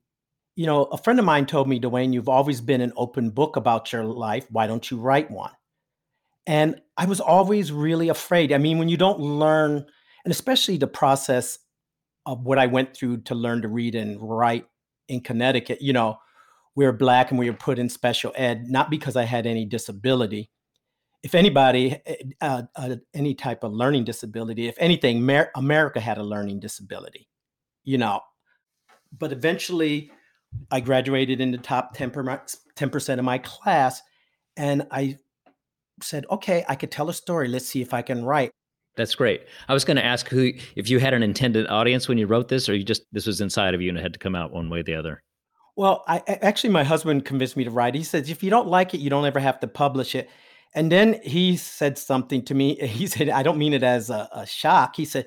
you 0.59 0.67
know, 0.67 0.87
a 0.87 0.99
friend 0.99 1.21
of 1.21 1.25
mine 1.25 1.47
told 1.47 1.69
me, 1.69 1.79
Dwayne, 1.79 2.13
you've 2.13 2.29
always 2.29 2.61
been 2.61 2.81
an 2.81 2.93
open 2.97 3.31
book 3.31 3.55
about 3.55 3.93
your 3.93 4.03
life. 4.03 4.45
Why 4.51 4.67
don't 4.67 4.91
you 4.91 4.99
write 4.99 5.31
one? 5.31 5.53
And 6.49 6.81
I 6.97 7.05
was 7.05 7.21
always 7.21 7.71
really 7.71 8.09
afraid. 8.09 8.53
I 8.53 8.59
mean, 8.59 8.77
when 8.77 8.89
you 8.89 8.97
don't 8.97 9.21
learn, 9.21 9.87
and 10.25 10.33
especially 10.33 10.77
the 10.77 10.89
process 10.89 11.61
of 12.27 12.45
what 12.45 12.59
I 12.59 12.67
went 12.67 12.97
through 12.97 13.19
to 13.23 13.37
learn 13.37 13.63
to 13.63 13.69
read 13.69 13.95
and 13.95 14.19
write 14.21 14.67
in 15.09 15.21
Connecticut, 15.21 15.81
you 15.83 15.93
know, 15.93 16.19
we 16.75 16.85
were 16.85 16.93
black 16.93 17.31
and 17.31 17.39
we 17.39 17.51
were 17.51 17.57
put 17.57 17.79
in 17.79 17.89
special 17.89 18.33
ed, 18.37 18.69
not 18.69 18.91
because 18.91 19.17
I 19.17 19.25
had 19.25 19.47
any 19.47 19.65
disability, 19.65 20.51
if 21.23 21.35
anybody, 21.35 22.01
eh, 22.07 22.17
uh, 22.41 22.63
uh, 22.77 22.97
any 23.15 23.35
type 23.35 23.65
of 23.65 23.73
learning 23.73 24.05
disability, 24.05 24.69
if 24.69 24.77
anything, 24.79 25.23
Mer- 25.23 25.51
America 25.57 26.01
had 26.01 26.19
a 26.19 26.23
learning 26.23 26.61
disability, 26.61 27.29
you 27.85 27.99
know. 27.99 28.21
But 29.19 29.33
eventually, 29.33 30.13
I 30.71 30.81
graduated 30.81 31.41
in 31.41 31.51
the 31.51 31.59
top 31.59 31.95
10 31.95 32.11
percent 32.11 33.19
of 33.19 33.25
my 33.25 33.39
class, 33.39 34.03
and 34.57 34.87
I 34.91 35.19
said, 36.01 36.27
"Okay, 36.31 36.65
I 36.69 36.77
could 36.77 36.91
tell 36.91 37.09
a 37.09 37.15
story. 37.15 37.49
Let's 37.49 37.67
see 37.67 37.83
if 37.83 37.93
I 37.93 38.03
can 38.03 38.25
write." 38.25 38.53
That's 38.99 39.15
great. 39.15 39.47
I 39.69 39.75
was 39.75 39.85
going 39.85 39.97
to 39.97 40.05
ask 40.05 40.29
who, 40.29 40.53
if 40.75 40.91
you 40.91 40.99
had 40.99 41.15
an 41.15 41.23
intended 41.23 41.69
audience 41.69 42.09
when 42.09 42.19
you 42.19 42.27
wrote 42.27 42.49
this, 42.49 42.69
or 42.69 42.75
you 42.75 42.83
just 42.83 43.05
this 43.13 43.29
was 43.29 43.41
inside 43.41 43.73
of 43.73 43.81
you 43.81 43.89
and 43.89 43.97
it 43.97 44.03
had 44.03 44.13
to 44.13 44.19
come 44.19 44.35
out 44.35 44.53
one 44.53 44.69
way 44.69 44.81
or 44.81 44.83
the 44.83 44.97
other. 44.97 45.23
Well, 45.77 46.03
I 46.09 46.19
actually 46.27 46.71
my 46.71 46.83
husband 46.83 47.25
convinced 47.25 47.57
me 47.57 47.63
to 47.63 47.71
write. 47.71 47.95
He 47.95 48.03
says 48.03 48.29
if 48.29 48.43
you 48.43 48.51
don't 48.51 48.67
like 48.67 48.95
it, 48.95 48.99
you 48.99 49.09
don't 49.09 49.25
ever 49.25 49.39
have 49.39 49.61
to 49.61 49.69
publish 49.69 50.17
it. 50.17 50.29
And 50.75 50.91
then 50.91 51.21
he 51.23 51.57
said 51.57 51.97
something 51.97 52.45
to 52.47 52.55
me. 52.55 52.77
He 52.87 53.07
said, 53.07 53.29
I 53.31 53.45
don't 53.45 53.57
mean 53.57 53.73
it 53.73 53.85
as 53.85 54.11
a, 54.11 54.29
a 54.33 54.45
shock. 54.45 54.97
He 54.97 55.05
said, 55.05 55.27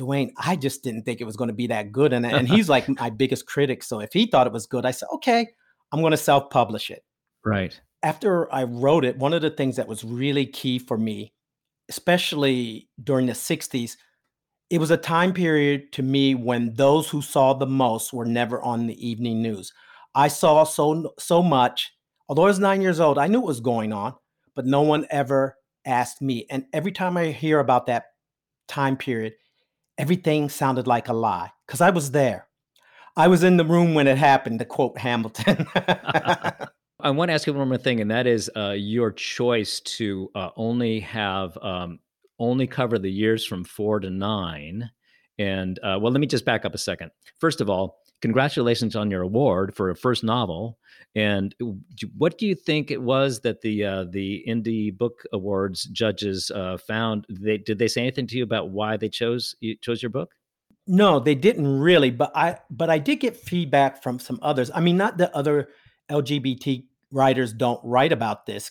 Dwayne, 0.00 0.32
I 0.36 0.56
just 0.56 0.82
didn't 0.82 1.04
think 1.04 1.20
it 1.20 1.24
was 1.24 1.36
going 1.36 1.48
to 1.48 1.54
be 1.54 1.68
that 1.68 1.92
good. 1.92 2.12
And, 2.12 2.26
and 2.26 2.48
he's 2.48 2.68
like 2.68 2.88
my 2.88 3.10
biggest 3.10 3.46
critic. 3.46 3.84
So 3.84 4.00
if 4.00 4.12
he 4.12 4.26
thought 4.26 4.48
it 4.48 4.52
was 4.52 4.66
good, 4.66 4.84
I 4.84 4.90
said, 4.90 5.08
okay, 5.14 5.46
I'm 5.92 6.00
going 6.00 6.10
to 6.10 6.16
self 6.16 6.50
publish 6.50 6.90
it. 6.90 7.04
Right. 7.44 7.80
After 8.02 8.52
I 8.52 8.64
wrote 8.64 9.04
it, 9.04 9.16
one 9.16 9.32
of 9.32 9.42
the 9.42 9.50
things 9.50 9.76
that 9.76 9.86
was 9.86 10.02
really 10.02 10.46
key 10.46 10.80
for 10.80 10.98
me, 10.98 11.32
especially 11.88 12.88
during 13.02 13.26
the 13.26 13.32
60s, 13.32 13.96
it 14.70 14.78
was 14.78 14.90
a 14.90 14.96
time 14.96 15.32
period 15.32 15.92
to 15.92 16.02
me 16.02 16.34
when 16.34 16.74
those 16.74 17.08
who 17.10 17.22
saw 17.22 17.52
the 17.52 17.66
most 17.66 18.12
were 18.12 18.24
never 18.24 18.60
on 18.62 18.86
the 18.86 19.06
evening 19.06 19.42
news. 19.42 19.72
I 20.14 20.28
saw 20.28 20.64
so 20.64 21.12
so 21.18 21.42
much. 21.42 21.92
Although 22.28 22.44
I 22.44 22.46
was 22.46 22.58
nine 22.58 22.80
years 22.80 23.00
old, 23.00 23.18
I 23.18 23.26
knew 23.26 23.40
what 23.40 23.48
was 23.48 23.60
going 23.60 23.92
on 23.92 24.14
but 24.54 24.66
no 24.66 24.82
one 24.82 25.06
ever 25.10 25.56
asked 25.84 26.22
me. 26.22 26.46
And 26.50 26.66
every 26.72 26.92
time 26.92 27.16
I 27.16 27.26
hear 27.26 27.58
about 27.58 27.86
that 27.86 28.04
time 28.68 28.96
period, 28.96 29.34
everything 29.98 30.48
sounded 30.48 30.86
like 30.86 31.08
a 31.08 31.12
lie 31.12 31.50
because 31.66 31.80
I 31.80 31.90
was 31.90 32.10
there. 32.10 32.48
I 33.16 33.28
was 33.28 33.42
in 33.42 33.58
the 33.58 33.64
room 33.64 33.94
when 33.94 34.06
it 34.06 34.16
happened, 34.16 34.58
to 34.60 34.64
quote 34.64 34.96
Hamilton. 34.98 35.66
I 37.02 37.10
want 37.10 37.30
to 37.30 37.32
ask 37.34 37.48
you 37.48 37.52
one 37.52 37.68
more 37.68 37.78
thing, 37.78 38.00
and 38.00 38.10
that 38.12 38.28
is 38.28 38.48
uh, 38.56 38.70
your 38.70 39.10
choice 39.10 39.80
to 39.80 40.30
uh, 40.36 40.50
only 40.56 41.00
have 41.00 41.58
um, 41.58 41.98
only 42.38 42.68
cover 42.68 42.98
the 42.98 43.10
years 43.10 43.44
from 43.44 43.64
four 43.64 43.98
to 43.98 44.08
nine. 44.08 44.88
And 45.36 45.78
uh, 45.80 45.98
well, 46.00 46.12
let 46.12 46.20
me 46.20 46.28
just 46.28 46.44
back 46.44 46.64
up 46.64 46.74
a 46.74 46.78
second. 46.78 47.10
First 47.40 47.60
of 47.60 47.68
all, 47.68 47.98
congratulations 48.20 48.94
on 48.94 49.10
your 49.10 49.22
award 49.22 49.74
for 49.74 49.90
a 49.90 49.96
first 49.96 50.22
novel. 50.22 50.78
And 51.16 51.54
what 52.16 52.38
do 52.38 52.46
you 52.46 52.54
think 52.54 52.90
it 52.90 53.02
was 53.02 53.40
that 53.40 53.62
the 53.62 53.84
uh, 53.84 54.04
the 54.04 54.44
Indie 54.48 54.96
Book 54.96 55.24
Awards 55.32 55.84
judges 55.84 56.52
uh, 56.54 56.78
found? 56.78 57.26
They 57.28 57.58
did 57.58 57.78
they 57.78 57.88
say 57.88 58.02
anything 58.02 58.28
to 58.28 58.36
you 58.36 58.44
about 58.44 58.70
why 58.70 58.96
they 58.96 59.08
chose 59.08 59.56
you 59.58 59.76
chose 59.76 60.02
your 60.02 60.10
book? 60.10 60.34
No, 60.86 61.18
they 61.18 61.34
didn't 61.34 61.80
really. 61.80 62.12
But 62.12 62.30
I 62.36 62.58
but 62.70 62.90
I 62.90 62.98
did 62.98 63.16
get 63.16 63.36
feedback 63.36 64.04
from 64.04 64.20
some 64.20 64.38
others. 64.40 64.70
I 64.72 64.80
mean, 64.80 64.96
not 64.96 65.18
the 65.18 65.36
other 65.36 65.68
LGBT 66.10 66.84
writers 67.12 67.52
don't 67.52 67.80
write 67.84 68.12
about 68.12 68.46
this. 68.46 68.70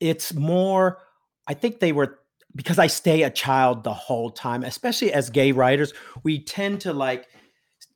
It's 0.00 0.32
more. 0.32 0.98
I 1.46 1.54
think 1.54 1.80
they 1.80 1.92
were 1.92 2.18
because 2.56 2.78
I 2.78 2.86
stay 2.86 3.22
a 3.22 3.30
child 3.30 3.84
the 3.84 3.92
whole 3.92 4.30
time, 4.30 4.62
especially 4.62 5.12
as 5.12 5.30
gay 5.30 5.52
writers, 5.52 5.92
we 6.22 6.42
tend 6.42 6.80
to 6.82 6.92
like, 6.92 7.26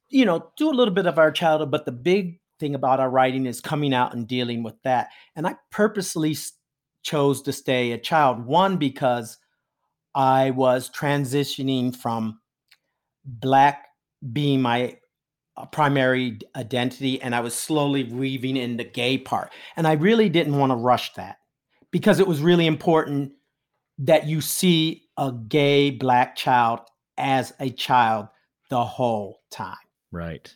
you 0.09 0.25
know, 0.25 0.51
do 0.57 0.71
a 0.71 0.75
little 0.75 0.95
bit 0.95 1.07
of 1.07 1.19
our 1.19 1.31
childhood, 1.31 1.71
but 1.71 1.85
the 1.85 1.93
big 1.93 2.41
thing 2.59 2.75
about 2.75 2.99
our 3.01 3.11
writing 3.11 3.47
is 3.47 3.61
coming 3.61 3.95
out 3.95 4.15
and 4.15 4.27
dealing 4.27 4.63
with 4.63 4.75
that. 4.83 5.11
And 5.37 5.47
I 5.47 5.57
purposely 5.71 6.37
chose 7.03 7.43
to 7.43 7.53
stay 7.53 7.93
a 7.93 7.99
child. 7.99 8.45
One, 8.45 8.79
because 8.79 9.39
I 10.15 10.51
was 10.51 10.91
transitioning 10.91 11.95
from 11.95 12.41
Black 13.25 13.87
being 14.33 14.61
my 14.61 14.97
primary 15.67 16.39
identity, 16.57 17.21
and 17.21 17.35
I 17.35 17.41
was 17.41 17.55
slowly 17.55 18.05
weaving 18.05 18.57
in 18.57 18.77
the 18.77 18.85
gay 18.85 19.19
part. 19.19 19.53
And 19.77 19.87
I 19.87 19.93
really 19.93 20.29
didn't 20.29 20.57
want 20.57 20.71
to 20.71 20.77
rush 20.77 21.15
that 21.15 21.39
because 21.91 22.21
it 22.21 22.27
was 22.27 22.41
really 22.41 22.67
important 22.67 23.33
that 23.99 24.27
you 24.27 24.41
see 24.41 25.09
a 25.17 25.33
gay 25.33 25.91
Black 25.91 26.37
child 26.37 26.81
as 27.17 27.53
a 27.59 27.71
child 27.71 28.29
the 28.71 28.85
whole 28.85 29.41
time. 29.51 29.77
Right. 30.13 30.55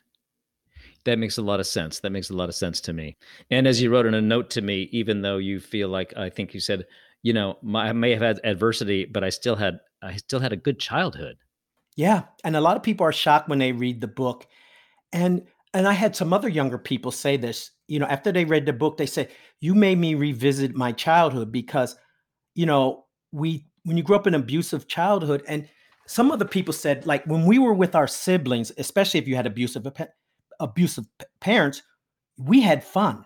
That 1.05 1.19
makes 1.19 1.39
a 1.39 1.43
lot 1.43 1.59
of 1.59 1.67
sense. 1.67 2.01
That 2.01 2.13
makes 2.13 2.31
a 2.31 2.35
lot 2.35 2.49
of 2.49 2.55
sense 2.55 2.81
to 2.83 2.93
me. 2.93 3.17
And 3.51 3.67
as 3.67 3.83
you 3.83 3.91
wrote 3.91 4.07
in 4.07 4.15
a 4.15 4.23
note 4.23 4.51
to 4.51 4.63
me, 4.63 4.89
even 4.93 5.23
though 5.23 5.39
you 5.39 5.59
feel 5.59 5.89
like 5.89 6.17
I 6.17 6.31
think 6.31 6.55
you 6.55 6.61
said, 6.61 6.87
you 7.23 7.33
know, 7.33 7.59
my, 7.63 7.89
I 7.89 7.93
may 7.93 8.13
have 8.13 8.23
had 8.23 8.41
adversity, 8.45 9.05
but 9.05 9.25
I 9.25 9.31
still 9.31 9.57
had 9.57 9.81
I 10.03 10.17
still 10.17 10.41
had 10.41 10.53
a 10.53 10.57
good 10.57 10.79
childhood. 10.79 11.37
Yeah, 11.97 12.23
and 12.45 12.57
a 12.57 12.61
lot 12.61 12.77
of 12.77 12.83
people 12.83 13.07
are 13.07 13.13
shocked 13.13 13.49
when 13.49 13.59
they 13.59 13.73
read 13.73 14.01
the 14.01 14.09
book, 14.09 14.47
and 15.13 15.43
and 15.75 15.89
I 15.89 15.93
had 15.93 16.15
some 16.15 16.33
other 16.33 16.49
younger 16.49 16.79
people 16.79 17.11
say 17.11 17.37
this. 17.37 17.71
You 17.89 17.99
know, 17.99 18.07
after 18.07 18.31
they 18.31 18.45
read 18.45 18.67
the 18.67 18.73
book, 18.73 18.97
they 18.97 19.07
say, 19.07 19.29
"You 19.61 19.75
made 19.75 19.99
me 19.99 20.15
revisit 20.15 20.75
my 20.75 20.93
childhood 20.93 21.51
because, 21.53 21.97
you 22.55 22.67
know, 22.67 23.07
we 23.33 23.67
when 23.85 23.97
you 23.97 24.03
grew 24.03 24.17
up 24.17 24.27
in 24.27 24.35
abusive 24.35 24.87
childhood, 24.89 25.43
and 25.49 25.69
some 26.07 26.31
other 26.31 26.45
people 26.45 26.73
said 26.75 27.07
like 27.07 27.25
when 27.27 27.47
we 27.47 27.59
were 27.59 27.75
with 27.75 27.95
our 27.95 28.07
siblings, 28.07 28.73
especially 28.79 29.21
if 29.21 29.29
you 29.29 29.37
had 29.37 29.47
abusive 29.47 29.87
abusive 30.61 31.07
parents, 31.41 31.83
we 32.39 32.61
had 32.61 32.85
fun. 32.85 33.25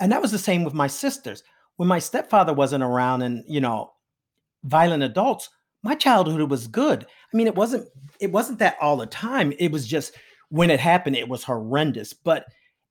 And 0.00 0.12
that 0.12 0.22
was 0.22 0.30
the 0.30 0.38
same 0.38 0.64
with 0.64 0.74
my 0.74 0.86
sisters. 0.86 1.42
When 1.76 1.88
my 1.88 1.98
stepfather 1.98 2.52
wasn't 2.52 2.84
around 2.84 3.22
and, 3.22 3.44
you 3.46 3.60
know, 3.60 3.92
violent 4.64 5.02
adults, 5.02 5.48
my 5.82 5.94
childhood 5.94 6.50
was 6.50 6.66
good. 6.66 7.04
I 7.32 7.36
mean, 7.36 7.46
it 7.46 7.54
wasn't 7.54 7.88
it 8.20 8.32
wasn't 8.32 8.58
that 8.58 8.76
all 8.80 8.96
the 8.96 9.06
time. 9.06 9.52
It 9.58 9.70
was 9.70 9.86
just 9.86 10.12
when 10.50 10.70
it 10.70 10.80
happened, 10.80 11.16
it 11.16 11.28
was 11.28 11.44
horrendous. 11.44 12.12
But 12.12 12.46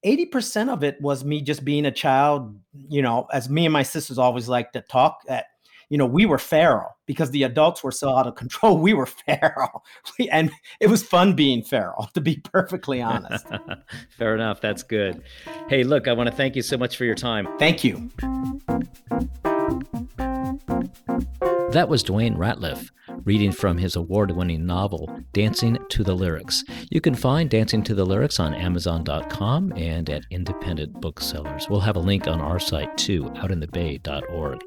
80% 0.06 0.70
of 0.70 0.84
it 0.84 1.02
was 1.02 1.26
me 1.26 1.42
just 1.42 1.66
being 1.66 1.86
a 1.86 1.92
child, 1.92 2.56
you 2.74 3.02
know, 3.02 3.28
as 3.34 3.50
me 3.50 3.66
and 3.66 3.74
my 3.74 3.84
sisters 3.84 4.18
always 4.18 4.48
like 4.48 4.72
to 4.74 4.82
talk 4.82 5.20
at 5.28 5.46
you 5.90 5.98
know, 5.98 6.06
we 6.06 6.26
were 6.26 6.38
feral 6.38 6.98
because 7.06 7.32
the 7.32 7.44
adults 7.44 7.84
were 7.84 7.92
so 7.92 8.16
out 8.16 8.28
of 8.28 8.36
control. 8.44 8.78
We 8.78 8.94
were 8.94 9.06
feral. 9.06 9.84
and 10.32 10.52
it 10.80 10.88
was 10.88 11.04
fun 11.04 11.34
being 11.36 11.64
feral, 11.64 12.10
to 12.14 12.22
be 12.22 12.38
perfectly 12.38 13.02
honest. 13.02 13.46
Fair 14.18 14.36
enough. 14.36 14.62
That's 14.62 14.84
good. 14.84 15.22
Hey, 15.70 15.84
look, 15.84 16.08
I 16.08 16.14
want 16.14 16.30
to 16.30 16.36
thank 16.36 16.56
you 16.56 16.62
so 16.62 16.78
much 16.78 16.98
for 16.98 17.06
your 17.06 17.16
time. 17.16 17.48
Thank 17.58 17.84
you. 17.84 18.10
That 21.72 21.90
was 21.90 22.04
Dwayne 22.04 22.38
Ratliff 22.38 22.90
reading 23.26 23.52
from 23.52 23.78
his 23.78 23.96
award 23.96 24.32
winning 24.32 24.66
novel, 24.66 25.10
Dancing 25.34 25.78
to 25.90 26.04
the 26.04 26.16
Lyrics. 26.16 26.64
You 26.90 27.02
can 27.02 27.14
find 27.14 27.50
Dancing 27.50 27.84
to 27.84 27.94
the 27.94 28.06
Lyrics 28.06 28.40
on 28.40 28.54
Amazon.com 28.54 29.74
and 29.76 30.10
at 30.10 30.24
independent 30.32 31.02
booksellers. 31.02 31.68
We'll 31.70 31.82
have 31.82 31.98
a 31.98 32.02
link 32.02 32.28
on 32.28 32.40
our 32.40 32.60
site 32.60 32.98
too, 32.98 33.26
outinthebay.org. 33.36 34.64